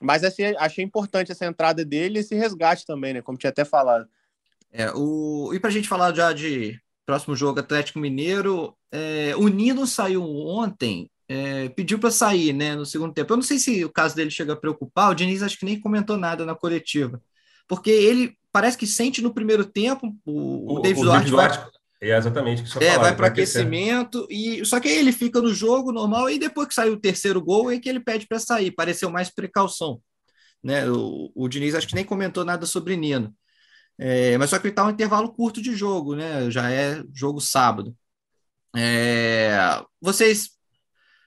[0.00, 3.20] Mas achei, achei importante essa entrada dele e esse resgate também, né?
[3.20, 4.08] Como tinha até falado.
[4.70, 5.50] É, o...
[5.52, 9.34] E para a gente falar já de próximo jogo Atlético Mineiro, é...
[9.36, 13.32] o Nino saiu ontem é, pediu para sair né, no segundo tempo.
[13.32, 15.78] Eu não sei se o caso dele chega a preocupar, o Diniz acho que nem
[15.78, 17.22] comentou nada na coletiva,
[17.68, 21.68] porque ele parece que sente no primeiro tempo, o, o, o David Duarte, Duarte vai,
[22.00, 25.92] é exatamente que é, vai para aquecimento, e só que aí ele fica no jogo
[25.92, 29.08] normal, e depois que saiu o terceiro gol, é que ele pede para sair, pareceu
[29.08, 30.00] mais precaução.
[30.60, 30.90] Né?
[30.90, 33.32] O, o Diniz acho que nem comentou nada sobre Nino.
[34.02, 36.50] É, mas só que ele está um intervalo curto de jogo, né?
[36.50, 37.94] Já é jogo sábado.
[38.74, 40.58] É, vocês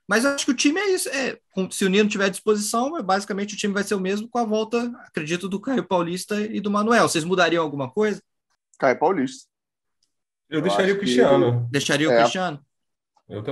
[0.07, 1.09] mas eu acho que o time é isso.
[1.09, 1.37] É,
[1.71, 4.37] se o Nino tiver à disposição, é, basicamente o time vai ser o mesmo com
[4.37, 7.07] a volta, acredito, do Caio Paulista e do Manuel.
[7.07, 8.21] Vocês mudariam alguma coisa?
[8.77, 9.47] Caio Paulista.
[10.49, 11.63] Eu, eu deixaria o Cristiano.
[11.65, 11.71] Que...
[11.71, 12.59] Deixaria é, o Cristiano?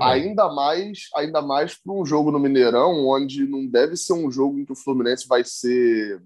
[0.01, 4.59] Ainda mais, ainda mais para um jogo no Mineirão, onde não deve ser um jogo
[4.59, 6.21] em que o Fluminense vai ser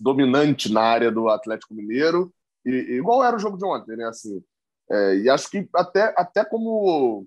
[0.00, 2.32] dominante na área do Atlético Mineiro,
[2.64, 4.04] e, igual era o jogo de ontem, né?
[4.06, 4.42] Assim,
[4.90, 7.26] é, e acho que até, até como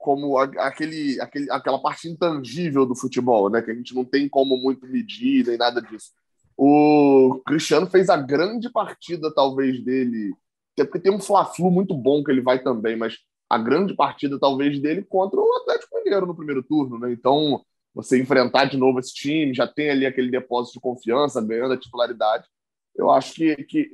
[0.00, 3.60] como aquele, aquele, aquela parte intangível do futebol, né?
[3.60, 6.10] Que a gente não tem como muito medir nem nada disso.
[6.56, 10.34] O Cristiano fez a grande partida, talvez, dele,
[10.72, 13.18] até porque tem um Fla-Flu muito bom que ele vai também, mas
[13.48, 17.12] a grande partida, talvez, dele contra o Atlético Mineiro no primeiro turno, né?
[17.12, 17.62] Então,
[17.94, 21.78] você enfrentar de novo esse time, já tem ali aquele depósito de confiança, ganhando a
[21.78, 22.46] titularidade.
[22.94, 23.90] Eu acho que, que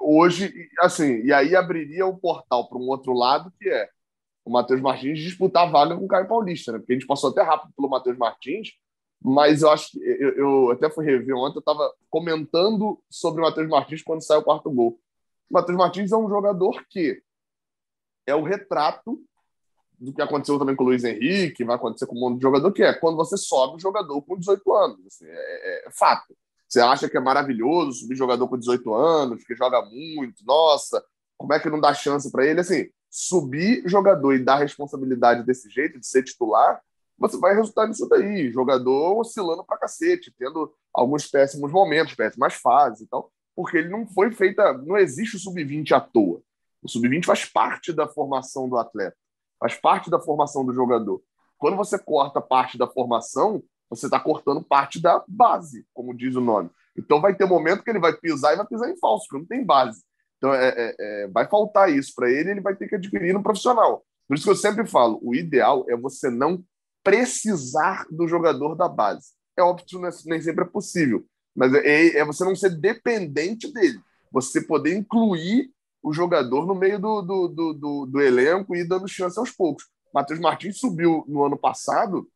[0.00, 3.88] hoje, assim, e aí abriria o portal para um outro lado, que é
[4.44, 6.78] o Matheus Martins disputar vaga com o Caio Paulista, né?
[6.78, 8.70] Porque a gente passou até rápido pelo Matheus Martins,
[9.22, 13.44] mas eu acho que eu, eu até fui rever ontem, eu estava comentando sobre o
[13.44, 15.00] Matheus Martins quando saiu o quarto gol.
[15.50, 17.20] O Matheus Martins é um jogador que
[18.26, 19.20] é o retrato
[19.98, 22.72] do que aconteceu também com o Luiz Henrique, vai acontecer com um monte de jogador,
[22.72, 25.06] que é quando você sobe um jogador com 18 anos.
[25.06, 25.30] Assim, é,
[25.84, 26.36] é, é fato.
[26.68, 31.02] Você acha que é maravilhoso subir jogador com 18 anos, que joga muito, nossa,
[31.36, 32.60] como é que não dá chance para ele?
[32.60, 36.80] Assim, subir jogador e dar responsabilidade desse jeito, de ser titular,
[37.18, 38.50] você vai resultar nisso daí.
[38.50, 44.06] Jogador oscilando pra cacete, tendo alguns péssimos momentos, péssimas fases e tal, porque ele não
[44.06, 44.72] foi feita.
[44.74, 46.42] Não existe o sub-20 à toa.
[46.82, 49.16] O sub-20 faz parte da formação do atleta,
[49.58, 51.22] faz parte da formação do jogador.
[51.58, 56.40] Quando você corta parte da formação, você está cortando parte da base, como diz o
[56.40, 56.70] nome.
[56.96, 59.46] Então vai ter momento que ele vai pisar e vai pisar em falso, porque não
[59.46, 60.02] tem base.
[60.38, 63.42] Então, é, é, é, vai faltar isso para ele, ele vai ter que adquirir no
[63.42, 64.04] profissional.
[64.28, 66.62] Por isso que eu sempre falo, o ideal é você não
[67.02, 69.28] precisar do jogador da base.
[69.56, 73.72] É óbvio que isso nem sempre é possível, mas é, é você não ser dependente
[73.72, 73.98] dele.
[74.32, 75.70] Você poder incluir
[76.06, 79.88] o jogador no meio do, do, do, do, do elenco e dando chance aos poucos.
[80.14, 82.30] Matheus Martins subiu no ano passado,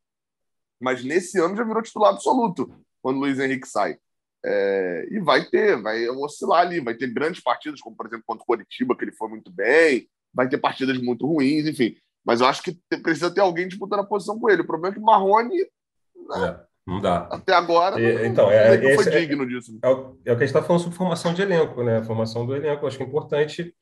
[0.80, 3.96] mas nesse ano já virou titular absoluto quando o Luiz Henrique sai.
[4.44, 8.42] É, e vai ter, vai oscilar ali, vai ter grandes partidas, como por exemplo contra
[8.42, 11.94] o Coritiba, que ele foi muito bem, vai ter partidas muito ruins, enfim.
[12.24, 14.62] Mas eu acho que precisa ter alguém disputando a posição com ele.
[14.62, 15.58] O problema é que o Marrone.
[15.58, 17.28] Né, é, não dá.
[17.30, 18.00] Até agora.
[18.00, 19.78] É, então, é, não foi digno disso.
[19.82, 22.02] É, o, é o que a gente está falando sobre formação de elenco, né?
[22.02, 22.84] Formação do elenco.
[22.84, 23.74] Eu acho que é importante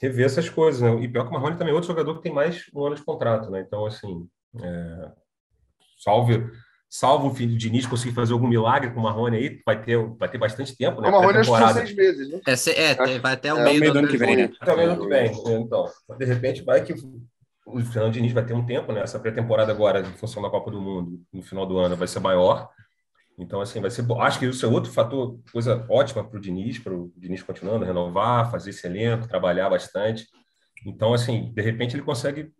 [0.00, 0.94] rever essas coisas, né?
[1.02, 3.04] E pior que o Marrone também é outro jogador que tem mais um ano de
[3.04, 3.62] contrato, né?
[3.66, 4.26] Então, assim.
[4.58, 5.10] É...
[5.98, 6.50] Salve
[6.88, 9.98] salvo o filho de Diniz conseguir fazer algum milagre com o Marrone aí, vai ter,
[10.16, 11.08] vai ter bastante tempo, né?
[11.08, 12.40] O Marrone acho que seis meses, né?
[12.46, 14.50] É, é vai até o é, meio, do ano que vem, né?
[14.60, 15.60] Até o meio do ano que vem.
[15.60, 15.84] Então,
[16.16, 16.94] de repente vai que
[17.66, 19.00] o Fernando Diniz vai ter um tempo, né?
[19.00, 22.20] Essa pré-temporada agora, em função da Copa do Mundo, no final do ano, vai ser
[22.20, 22.70] maior.
[23.36, 24.22] Então, assim, vai ser bom.
[24.22, 27.84] Acho que isso é outro fator, coisa ótima para o Diniz, para o Diniz continuando,
[27.84, 30.26] renovar, fazer esse elenco, trabalhar bastante.
[30.86, 32.52] Então, assim, de repente ele consegue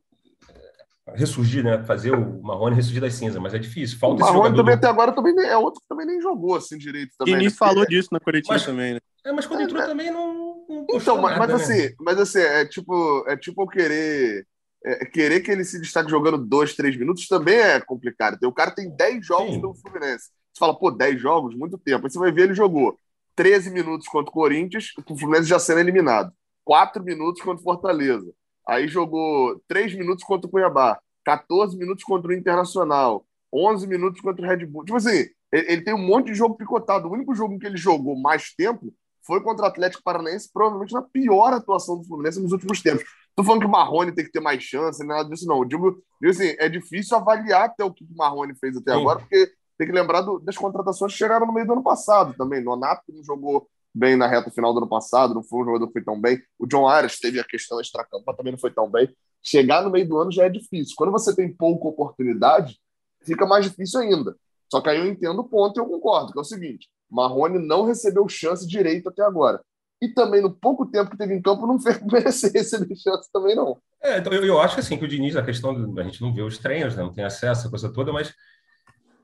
[1.15, 1.85] ressurgir, né?
[1.85, 3.99] Fazer o Marrone ressurgir das cinzas, mas é difícil.
[3.99, 7.13] Falta o Marrone também até agora também é outro que também nem jogou assim direito
[7.17, 7.35] também.
[7.35, 7.53] E nem né?
[7.53, 9.01] falou é, disso na coletiva mas, também, né?
[9.25, 11.75] É, mas quando é, entrou é, também não, não Então, mas, nada, mas né?
[11.77, 14.45] assim, mas assim, é tipo, é tipo eu querer
[14.87, 18.41] é, querer que ele se destaque jogando dois, três minutos também é complicado.
[18.45, 19.61] O cara tem 10 jogos Sim.
[19.61, 20.31] pelo Fluminense.
[20.53, 22.07] Você fala, pô, 10 jogos, muito tempo.
[22.07, 22.97] Aí você vai ver, ele jogou
[23.35, 26.33] 13 minutos contra o Corinthians, com o Fluminense já sendo eliminado.
[26.65, 28.33] 4 minutos contra o Fortaleza.
[28.67, 31.01] Aí jogou 3 minutos contra o Cuiabá.
[31.25, 33.27] 14 minutos contra o Internacional.
[33.53, 34.85] 11 minutos contra o Red Bull.
[34.85, 37.09] Tipo assim, ele tem um monte de jogo picotado.
[37.09, 40.95] O único jogo em que ele jogou mais tempo foi contra o Atlético Paranaense, provavelmente
[40.95, 43.05] na pior atuação do Fluminense nos últimos tempos.
[43.37, 45.59] Tô falando que o Marrone tem que ter mais chance, nada disso, não.
[45.59, 49.01] Eu digo, digo assim, é difícil avaliar até o que o Marrone fez até Sim.
[49.01, 52.35] agora, porque tem que lembrar do, das contratações que chegaram no meio do ano passado
[52.35, 52.65] também.
[52.65, 55.93] Nonato não jogou bem na reta final do ano passado, não foi um jogador que
[55.93, 56.41] foi tão bem.
[56.59, 59.15] O John Arias teve a questão extra-campo, mas também não foi tão bem.
[59.43, 60.95] Chegar no meio do ano já é difícil.
[60.97, 62.79] Quando você tem pouca oportunidade,
[63.23, 64.35] fica mais difícil ainda.
[64.71, 67.59] Só que aí eu entendo o ponto e eu concordo, que é o seguinte: Marrone
[67.59, 69.61] não recebeu chance direito até agora.
[70.01, 73.55] E também, no pouco tempo que teve em campo, não fez merecer receber chance também,
[73.55, 73.79] não.
[74.03, 76.35] É, então eu, eu acho assim, que o Diniz, a questão do, a gente não
[76.35, 78.33] vê os treinos, né, não tem acesso à coisa toda, mas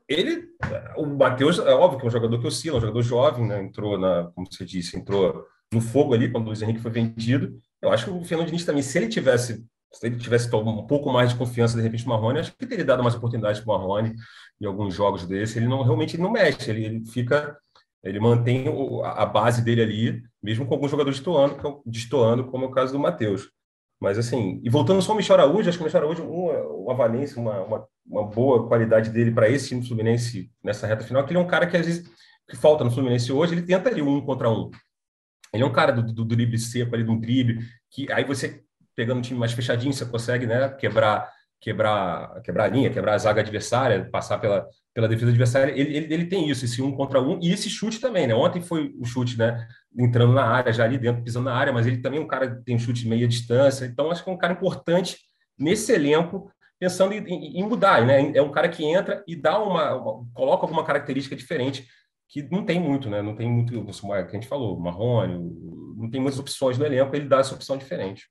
[0.07, 0.47] ele,
[0.97, 3.97] o Matheus, é óbvio que é um jogador que oscila, um jogador jovem, né, entrou
[3.97, 7.59] na, como você disse, entrou no fogo ali quando o Luiz Henrique foi vendido.
[7.81, 11.11] Eu acho que o Fernando Diniz também, se ele tivesse se ele tivesse um pouco
[11.11, 13.77] mais de confiança, de repente, no Marrone, acho que teria dado mais oportunidades para o
[13.77, 14.15] Marrone
[14.59, 15.59] em alguns jogos desse.
[15.59, 17.55] Ele não realmente ele não mexe, ele, ele fica,
[18.03, 22.67] ele mantém o, a base dele ali, mesmo com alguns jogadores destoando, destoando como é
[22.67, 23.49] o caso do Matheus.
[23.99, 26.93] Mas assim, e voltando só ao Michel Araújo, acho que o Michel Araújo, uma, uma
[26.93, 31.23] valência, uma, uma, uma boa qualidade dele para esse time do Fluminense nessa reta final,
[31.23, 32.11] que ele é um cara que às vezes
[32.49, 34.69] que falta no Fluminense hoje, ele tenta ali um contra um.
[35.53, 38.25] Ele é um cara do, do, do drible seco ali, de um drible, que aí
[38.25, 38.61] você
[38.95, 41.31] pegando um time mais fechadinho, você consegue né, quebrar,
[41.61, 45.71] quebrar, quebrar a linha, quebrar a zaga adversária, passar pela, pela defesa adversária.
[45.71, 48.35] Ele, ele, ele tem isso, esse um contra um, e esse chute também, né?
[48.35, 49.67] Ontem foi o chute, né?
[49.97, 52.55] Entrando na área, já ali dentro, pisando na área, mas ele também é um cara
[52.55, 55.17] que tem um chute meia distância, então acho que é um cara importante
[55.57, 58.31] nesse elenco, pensando em, em, mudar, né?
[58.35, 61.87] É um cara que entra e dá uma, uma, coloca alguma característica diferente
[62.29, 63.21] que não tem muito, né?
[63.21, 65.35] Não tem muito, que a gente falou, Marrone,
[65.95, 68.27] não tem muitas opções no elenco, ele dá essa opção diferente.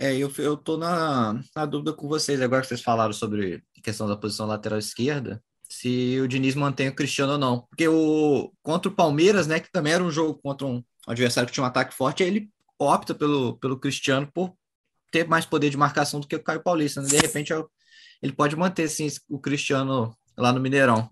[0.00, 3.82] É, eu, eu tô na, na dúvida com vocês, agora que vocês falaram sobre a
[3.82, 7.60] questão da posição lateral esquerda, se o Diniz mantém o Cristiano ou não.
[7.62, 11.52] Porque o contra o Palmeiras, né, que também era um jogo contra um adversário que
[11.52, 14.54] tinha um ataque forte, ele opta pelo, pelo Cristiano por
[15.10, 17.02] ter mais poder de marcação do que o Caio Paulista.
[17.02, 17.08] Né?
[17.08, 17.52] De repente,
[18.22, 21.10] ele pode manter sim, o Cristiano lá no Mineirão.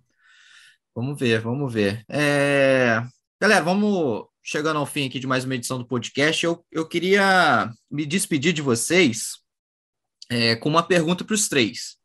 [0.94, 2.04] Vamos ver, vamos ver.
[2.08, 3.02] É...
[3.40, 7.68] Galera, vamos chegando ao fim aqui de mais uma edição do podcast, eu, eu queria
[7.90, 9.40] me despedir de vocês
[10.30, 11.96] é, com uma pergunta para os três.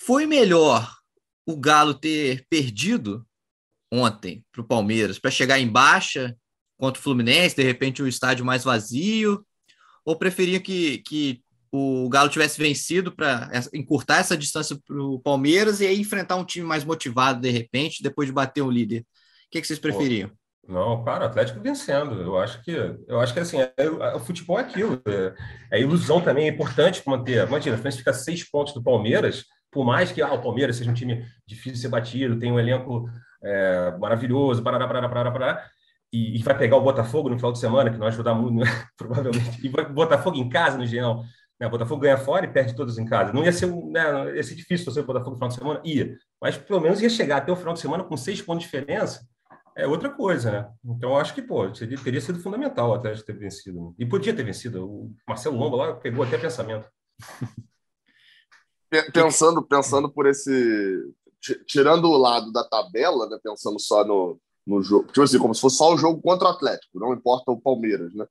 [0.00, 0.90] Foi melhor
[1.44, 3.22] o Galo ter perdido
[3.92, 6.34] ontem para o Palmeiras para chegar em baixa
[6.78, 9.46] contra o Fluminense, de repente o estádio mais vazio,
[10.06, 15.82] ou preferia que, que o Galo tivesse vencido para encurtar essa distância para o Palmeiras
[15.82, 19.00] e aí enfrentar um time mais motivado de repente, depois de bater o líder?
[19.00, 20.30] O que, que vocês preferiam?
[20.68, 22.20] Não, cara, o Atlético vencendo.
[22.20, 22.72] Eu acho que,
[23.06, 25.00] eu acho que assim, é, é, o futebol é aquilo.
[25.06, 27.46] É, é ilusão também é importante manter.
[27.46, 30.90] Imagina, a frente fica seis pontos do Palmeiras, por mais que ah, o Palmeiras seja
[30.90, 33.08] um time difícil de ser batido, tem um elenco
[33.42, 35.64] é, maravilhoso, parará, parará, parará, parará,
[36.12, 38.66] e, e, vai pegar o Botafogo no final de semana, que não ajudar muito, né?
[38.96, 39.64] provavelmente.
[39.64, 41.22] E vai Botafogo em casa, no geral.
[41.60, 41.66] Né?
[41.66, 43.32] O Botafogo ganha fora e perde todos em casa.
[43.32, 45.80] Não ia ser, né, ia ser difícil você o Botafogo no final de semana?
[45.84, 46.16] Ia.
[46.40, 49.26] Mas pelo menos ia chegar até o final de semana com seis pontos de diferença
[49.76, 50.70] é outra coisa, né?
[50.84, 53.94] Então, acho que, pô, seria, teria sido fundamental o Atlético ter vencido.
[53.98, 54.88] E podia ter vencido.
[54.88, 56.88] O Marcelo Lomba lá pegou até pensamento.
[59.12, 61.12] Pensando, pensando por esse.
[61.66, 63.38] Tirando o lado da tabela, né?
[63.42, 65.08] Pensando só no, no jogo.
[65.08, 68.14] Tipo assim, como se fosse só o jogo contra o Atlético, não importa o Palmeiras,
[68.14, 68.26] né?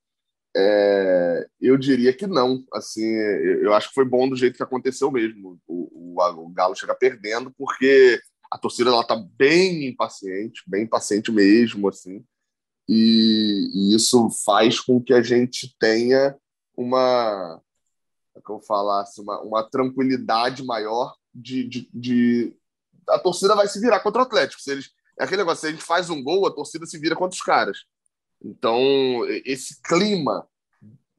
[0.57, 2.63] É, eu diria que não.
[2.73, 5.59] Assim, eu acho que foi bom do jeito que aconteceu mesmo.
[5.67, 8.19] O, o, o Galo chega perdendo, porque
[8.55, 12.25] a torcida ela tá bem impaciente, bem impaciente mesmo, assim.
[12.87, 16.37] E, e isso faz com que a gente tenha
[16.77, 17.61] uma,
[18.33, 22.55] é que eu falasse, uma, uma tranquilidade maior de, de, de,
[23.09, 24.61] a torcida vai se virar contra o Atlético.
[24.61, 24.89] Se eles,
[25.19, 27.41] é aquele negócio, se a gente faz um gol, a torcida se vira contra os
[27.41, 27.79] caras.
[28.41, 28.79] Então,
[29.43, 30.47] esse clima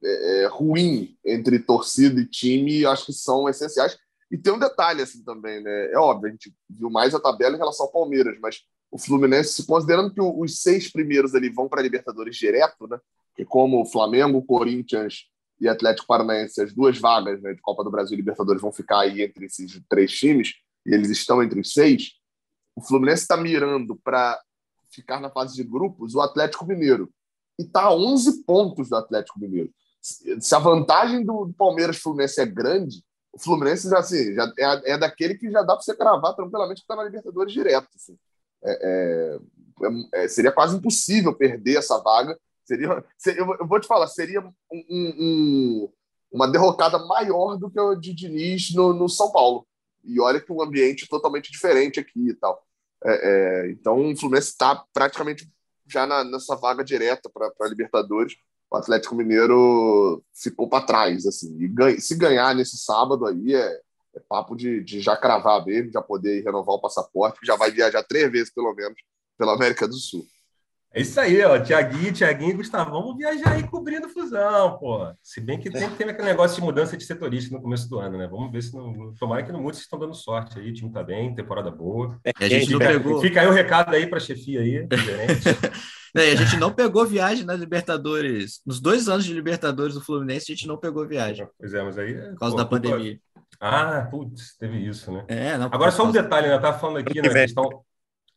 [0.03, 3.99] é, é ruim entre torcida e time, acho que são essenciais.
[4.31, 5.93] E tem um detalhe assim também, né?
[5.93, 8.61] É óbvio, a gente viu mais a tabela em relação ao Palmeiras, mas
[8.91, 12.99] o Fluminense, considerando que os seis primeiros ali vão para a Libertadores direto, né?
[13.37, 15.27] Que como o Flamengo, Corinthians
[15.61, 19.01] e Atlético Paranaense, as duas vagas né, de Copa do Brasil e Libertadores vão ficar
[19.01, 20.55] aí entre esses três times,
[20.85, 22.13] e eles estão entre os seis,
[22.75, 24.39] o Fluminense está mirando para
[24.91, 27.11] ficar na fase de grupos o Atlético Mineiro.
[27.59, 29.73] E está a 11 pontos do Atlético Mineiro.
[30.01, 33.03] se a vantagem do Palmeiras Fluminense é grande,
[33.37, 36.81] o Fluminense já, assim, já é, é daquele que já dá para você cravar tranquilamente
[36.81, 37.89] que está na Libertadores direto.
[37.95, 38.19] Assim.
[38.65, 39.39] É,
[39.85, 42.39] é, é, seria quase impossível perder essa vaga.
[42.65, 45.93] Seria, seria eu vou te falar, seria um, um,
[46.33, 49.67] uma derrocada maior do que o de Diniz no, no São Paulo.
[50.03, 52.65] E olha que um ambiente totalmente diferente aqui e tal.
[53.05, 55.47] É, é, então o Fluminense está praticamente
[55.87, 58.35] já na, nessa vaga direta para a Libertadores.
[58.71, 61.57] O Atlético Mineiro ficou para trás, assim.
[61.61, 63.81] E ganha, se ganhar nesse sábado aí é,
[64.15, 67.71] é papo de, de, já cravar mesmo, já poder renovar o passaporte, que já vai
[67.71, 68.99] viajar três vezes pelo menos
[69.39, 70.27] pela América do Sul.
[70.97, 71.59] É isso aí, ó.
[71.59, 75.13] Tiaguinho, Tiaguinho e Gustavão vão viajar aí cobrindo fusão, pô.
[75.23, 77.99] Se bem que tem que ter aquele negócio de mudança de setorista no começo do
[77.99, 78.27] ano, né?
[78.27, 79.13] Vamos ver se não.
[79.13, 80.71] Tomara que no mundo vocês estão dando sorte aí.
[80.71, 82.19] O time tá bem, temporada boa.
[82.25, 83.21] É, a gente fica, não pegou.
[83.21, 84.89] Fica aí o recado aí pra chefia aí,
[86.17, 88.63] é, a gente não pegou viagem na Libertadores.
[88.65, 91.47] Nos dois anos de Libertadores do Fluminense, a gente não pegou viagem.
[91.59, 92.15] Pois é, mas aí.
[92.15, 93.21] Por causa pô, da pandemia.
[93.61, 95.27] Ah, putz, teve isso, né?
[95.29, 96.55] É, não, Agora, só um detalhe, né?
[96.55, 97.85] Eu tava falando aqui na né, questão.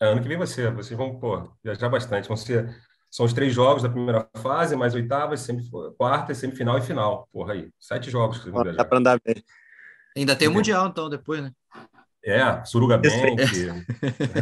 [0.02, 2.28] É, ano que vem você, vocês vão pô, viajar bastante.
[2.28, 2.74] Vão ser
[3.12, 5.48] são os três jogos da primeira fase, mais oitavas,
[5.98, 7.28] quarta, semifinal e final.
[7.34, 9.44] Porra aí, sete jogos que vocês vão Dá para andar bem.
[10.16, 11.52] Ainda tem o Mundial, então, depois, né?
[12.24, 13.86] É, Suruga Bank,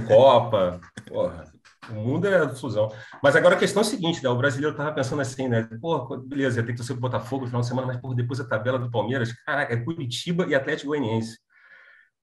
[0.08, 1.46] Copa, porra.
[1.90, 2.92] O mundo é fusão.
[3.24, 4.30] Mas agora a questão é a seguinte, né?
[4.30, 5.70] O brasileiro tava pensando assim, né?
[5.80, 8.48] Pô, beleza, tem que torcer pro Botafogo no final de semana, mas por depois a
[8.48, 11.38] tabela do Palmeiras, caraca, é Curitiba e Atlético Goianiense.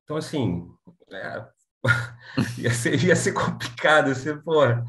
[0.03, 0.67] Então, assim,
[1.11, 1.47] é...
[2.59, 4.85] ia, ser, ia ser complicado, ia ser, porra.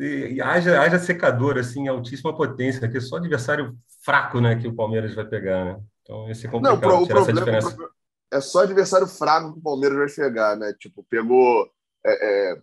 [0.00, 4.74] E haja, haja secador, assim, altíssima potência, que é só adversário fraco, né, que o
[4.74, 5.80] Palmeiras vai pegar, né?
[6.02, 7.90] Então, esse é complicado Não, o problema
[8.32, 10.72] é só adversário fraco que o Palmeiras vai chegar, né?
[10.78, 11.68] Tipo, pegou
[12.06, 12.58] é, é,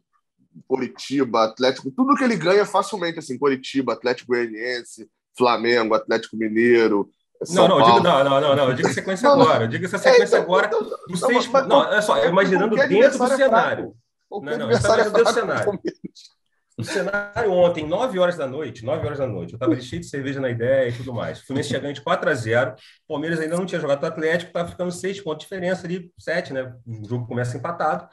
[0.65, 7.09] Curitiba, Atlético, tudo que ele ganha facilmente, assim, Curitiba, Atlético Goianiense, Flamengo, Atlético Mineiro,
[7.49, 9.63] não, não, digo, não, não, não, não, eu digo sequência não, agora.
[9.65, 11.47] Eu digo essa sequência é, então, agora então, não, seis.
[11.47, 13.95] Mas, não, olha só, imaginando dentro do cenário.
[14.31, 15.79] Não, não, imaginando dentro do cenário.
[16.77, 20.07] O cenário ontem, 9 horas da noite, 9 horas da noite, eu estava cheio de
[20.07, 21.41] cerveja na ideia e tudo mais.
[21.41, 22.75] Fluminense tinha ganho de 4 a 0 o
[23.07, 26.53] Palmeiras ainda não tinha jogado o Atlético, estava ficando 6 pontos de diferença ali, 7,
[26.53, 26.75] né?
[26.85, 28.07] O jogo começa empatado.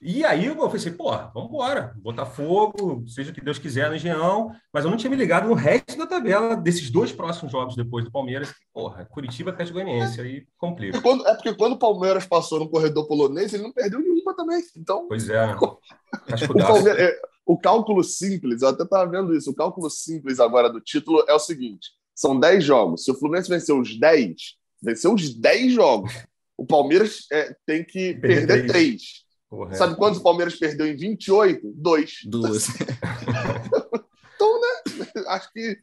[0.00, 3.96] E aí eu falei assim, pô, vamos embora, Botafogo, seja o que Deus quiser no
[3.96, 7.74] Engenhão, mas eu não tinha me ligado no resto da tabela desses dois próximos jogos
[7.74, 10.98] depois do Palmeiras, que, porra, Curitiba, Atlético Goianiense, aí complica.
[10.98, 15.08] É porque quando o Palmeiras passou no corredor polonês, ele não perdeu nenhuma também, então...
[15.08, 20.38] Pois é, o, é, o cálculo simples, eu até estava vendo isso, o cálculo simples
[20.38, 24.34] agora do título é o seguinte, são 10 jogos, se o Fluminense vencer os 10,
[24.82, 26.12] vencer os 10 jogos,
[26.54, 29.25] o Palmeiras é, tem que perder, perder 3
[29.56, 29.78] Correto.
[29.78, 31.72] Sabe quantos o Palmeiras perdeu em 28?
[31.74, 32.18] Dois.
[32.26, 32.68] Duas.
[34.36, 35.12] então, né?
[35.28, 35.78] Acho que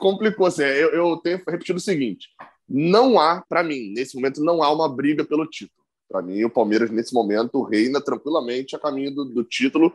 [0.00, 0.46] complicou.
[0.46, 2.28] Assim, eu, eu tenho repetido o seguinte:
[2.68, 5.84] não há, para mim, nesse momento, não há uma briga pelo título.
[6.08, 9.92] Para mim, o Palmeiras, nesse momento, reina tranquilamente a caminho do, do título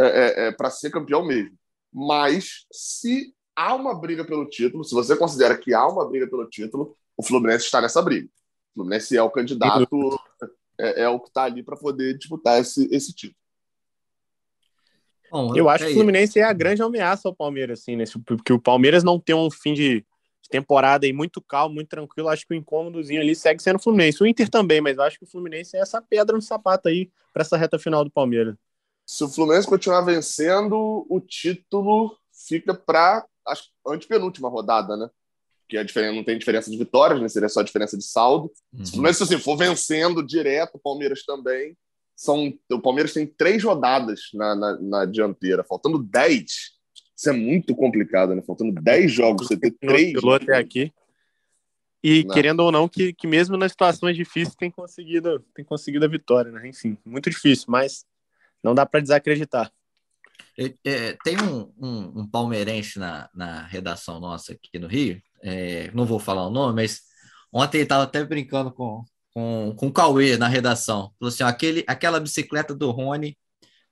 [0.00, 1.56] é, é, é, para ser campeão mesmo.
[1.92, 6.48] Mas, se há uma briga pelo título, se você considera que há uma briga pelo
[6.48, 8.26] título, o Fluminense está nessa briga.
[8.72, 10.18] O Fluminense é o candidato
[10.78, 13.38] é, é o que está ali para poder disputar esse, esse título.
[15.30, 18.52] Bom, eu acho que o Fluminense é a grande ameaça ao Palmeiras, assim, nesse, porque
[18.52, 20.06] o Palmeiras não tem um fim de
[20.48, 22.28] temporada aí muito calmo, muito tranquilo.
[22.28, 24.22] Acho que o incômodozinho ali segue sendo o Fluminense.
[24.22, 27.10] O Inter também, mas eu acho que o Fluminense é essa pedra no sapato aí
[27.32, 28.54] para essa reta final do Palmeiras.
[29.04, 33.54] Se o Fluminense continuar vencendo, o título fica para a
[33.92, 35.10] antepenúltima rodada, né?
[35.68, 37.28] Que a diferença, não tem diferença de vitórias, né?
[37.28, 38.50] seria só diferença de saldo.
[38.72, 39.02] Uhum.
[39.02, 41.76] Mas se assim, for vencendo direto, o Palmeiras também.
[42.16, 46.74] São, o Palmeiras tem três rodadas na, na, na dianteira, faltando dez.
[47.16, 48.42] Isso é muito complicado, né?
[48.42, 50.14] Faltando dez jogos, você ter três.
[50.24, 50.92] até aqui.
[52.02, 52.34] E não.
[52.34, 56.52] Querendo ou não, que, que mesmo nas situações difíceis tem conseguido, tem conseguido a vitória,
[56.52, 56.68] né?
[56.68, 58.04] Enfim, muito difícil, mas
[58.62, 59.72] não dá para desacreditar.
[60.58, 65.90] É, é, tem um, um, um, palmeirense na, na redação nossa aqui no Rio, é,
[65.92, 67.02] não vou falar o nome, mas
[67.52, 71.12] ontem ele estava até brincando com, com, com o Cauê na redação.
[71.18, 73.36] Falou assim: aquele, aquela bicicleta do Rony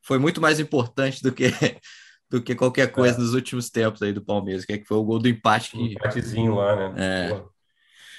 [0.01, 1.45] foi muito mais importante do que,
[2.31, 3.21] do que qualquer coisa é.
[3.21, 5.73] nos últimos tempos aí do Palmeiras, que, é que foi o gol do empate.
[5.73, 5.93] Que...
[5.93, 7.31] empatezinho lá, né?
[7.31, 7.43] É.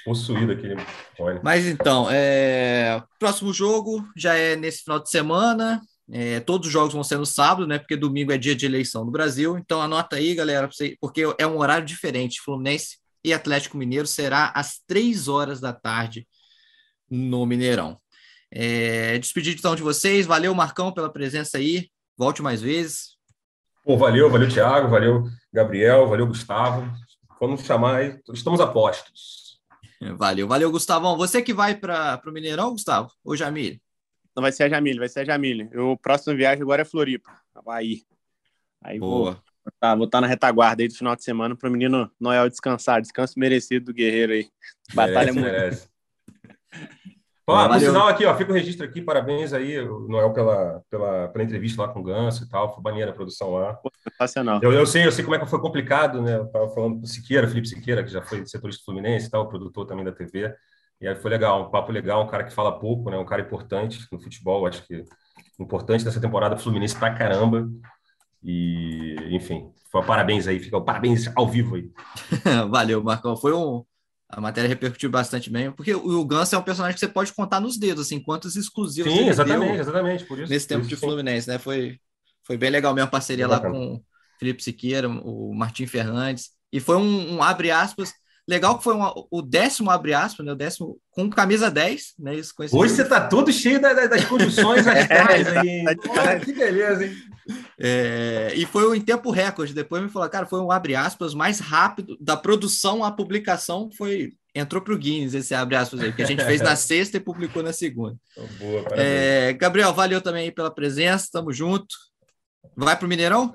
[0.04, 0.76] Possuído aquele
[1.18, 1.40] Rony.
[1.42, 3.02] Mas então, é...
[3.18, 5.80] próximo jogo já é nesse final de semana.
[6.12, 7.78] É, todos os jogos vão ser no sábado, né?
[7.78, 9.56] Porque domingo é dia de eleição no Brasil.
[9.56, 10.68] Então anota aí, galera,
[11.00, 12.42] porque é um horário diferente.
[12.42, 16.28] Fluminense e Atlético Mineiro será às três horas da tarde
[17.10, 17.98] no Mineirão.
[18.50, 20.26] É, despedir então de vocês.
[20.26, 21.88] Valeu, Marcão, pela presença aí.
[22.16, 23.16] Volte mais vezes.
[23.84, 26.90] Pô, valeu, valeu, Thiago, valeu, Gabriel, valeu, Gustavo.
[27.38, 29.58] quando chamar, estamos a postos.
[30.16, 31.16] Valeu, valeu, Gustavão.
[31.16, 33.10] Você que vai para o Mineirão, Gustavo?
[33.24, 33.80] Ou Jamile?
[34.36, 35.70] Não vai ser a Jamile, vai ser a Jamile.
[35.76, 38.02] O próximo viagem agora é Floripa, Havaí.
[38.82, 39.32] Aí Boa.
[39.32, 39.42] vou
[39.80, 43.00] tá, vou estar na retaguarda aí do final de semana para o menino Noel descansar.
[43.00, 44.48] Descanso merecido do guerreiro aí.
[44.94, 45.52] Batalha merece, muito.
[45.52, 45.94] Merece.
[47.46, 49.76] Ó, no sinal aqui, ó, fica o registro aqui, parabéns aí,
[50.08, 53.52] Noel, pela, pela, pela entrevista lá com o Ganso e tal, foi maneira a produção
[53.52, 53.78] lá.
[54.02, 54.60] Sensacional.
[54.62, 56.36] Eu, eu, sei, eu sei como é que foi complicado, né?
[56.36, 59.30] Eu tava falando com o Siqueira, Felipe Siqueira, que já foi setorista do Fluminense e
[59.30, 60.54] tal, produtor também da TV.
[61.02, 63.18] E aí foi legal, um papo legal, um cara que fala pouco, né?
[63.18, 65.04] Um cara importante no futebol, acho que
[65.60, 67.68] importante nessa temporada Fluminense pra caramba.
[68.44, 71.90] E, enfim, foi parabéns aí, fica o parabéns ao vivo aí.
[72.70, 73.36] Valeu, Marcão.
[73.36, 73.82] Foi um,
[74.28, 77.60] a matéria repercutiu bastante bem, porque o Ganso é um personagem que você pode contar
[77.60, 80.52] nos dedos, assim, quantos exclusivos Sim, exatamente, exatamente, por isso.
[80.52, 81.52] Nesse tempo isso, de Fluminense, sim.
[81.52, 81.58] né?
[81.58, 81.98] Foi,
[82.42, 84.04] foi bem legal minha parceria lá com o
[84.38, 88.12] Felipe Siqueira, o Martim Fernandes, e foi um, um abre aspas,
[88.46, 90.52] legal que foi uma, o décimo abre aspas, né?
[90.52, 92.34] O décimo com camisa 10, né?
[92.34, 95.84] Isso, Hoje você tá todo cheio das, das condições radicais aí.
[95.84, 97.14] Tá que beleza, hein?
[97.78, 99.74] É, e foi em tempo recorde.
[99.74, 103.90] Depois me falou, cara, foi um abre aspas mais rápido da produção à publicação.
[103.96, 107.16] Foi entrou para o Guinness esse abre aspas aí, que a gente fez na sexta
[107.16, 108.16] e publicou na segunda.
[108.58, 111.28] Boa, é, Gabriel, valeu também pela presença.
[111.32, 111.94] Tamo junto.
[112.76, 113.54] Vai para o Mineirão?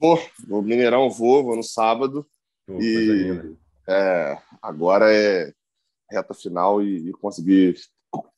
[0.00, 2.26] Vou, no Mineirão vou, vou no sábado.
[2.68, 3.54] e
[3.88, 5.52] é, agora é
[6.10, 7.76] reta final e, e conseguir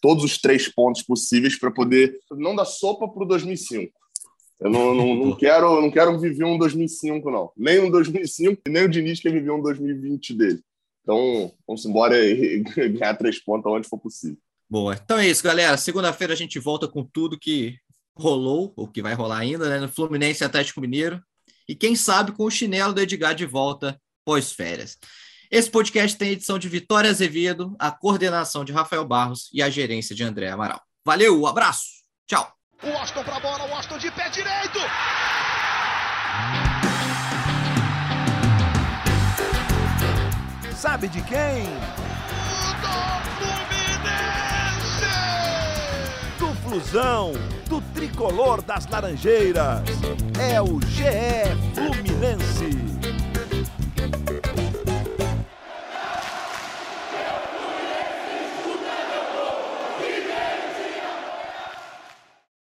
[0.01, 3.93] todos os três pontos possíveis para poder não dar sopa para o 2005.
[4.61, 7.53] Eu não, não, não, quero, não quero viver um 2005, não.
[7.57, 10.61] Nem um 2005, nem o Diniz quer viver um 2020 dele.
[11.03, 14.39] Então, vamos embora e ganhar três pontos onde for possível.
[14.69, 14.95] Boa.
[15.03, 15.77] Então é isso, galera.
[15.77, 17.77] Segunda-feira a gente volta com tudo que
[18.15, 19.79] rolou, ou que vai rolar ainda, né?
[19.79, 21.23] No Fluminense Atlético Mineiro.
[21.67, 24.99] E quem sabe com o chinelo do Edgar de volta pós-férias.
[25.51, 30.15] Esse podcast tem edição de Vitória Azevedo, a coordenação de Rafael Barros e a gerência
[30.15, 30.83] de André Amaral.
[31.03, 31.87] Valeu, um abraço,
[32.27, 32.58] tchau.
[32.81, 34.79] O Austin pra bola, o Austin de pé direito.
[40.76, 41.64] Sabe de quem?
[42.81, 42.99] Do
[43.37, 45.09] Fluminense!
[46.39, 47.33] Do Flusão,
[47.68, 49.83] do tricolor das Laranjeiras.
[50.41, 51.03] É o GE
[51.74, 52.88] Fluminense.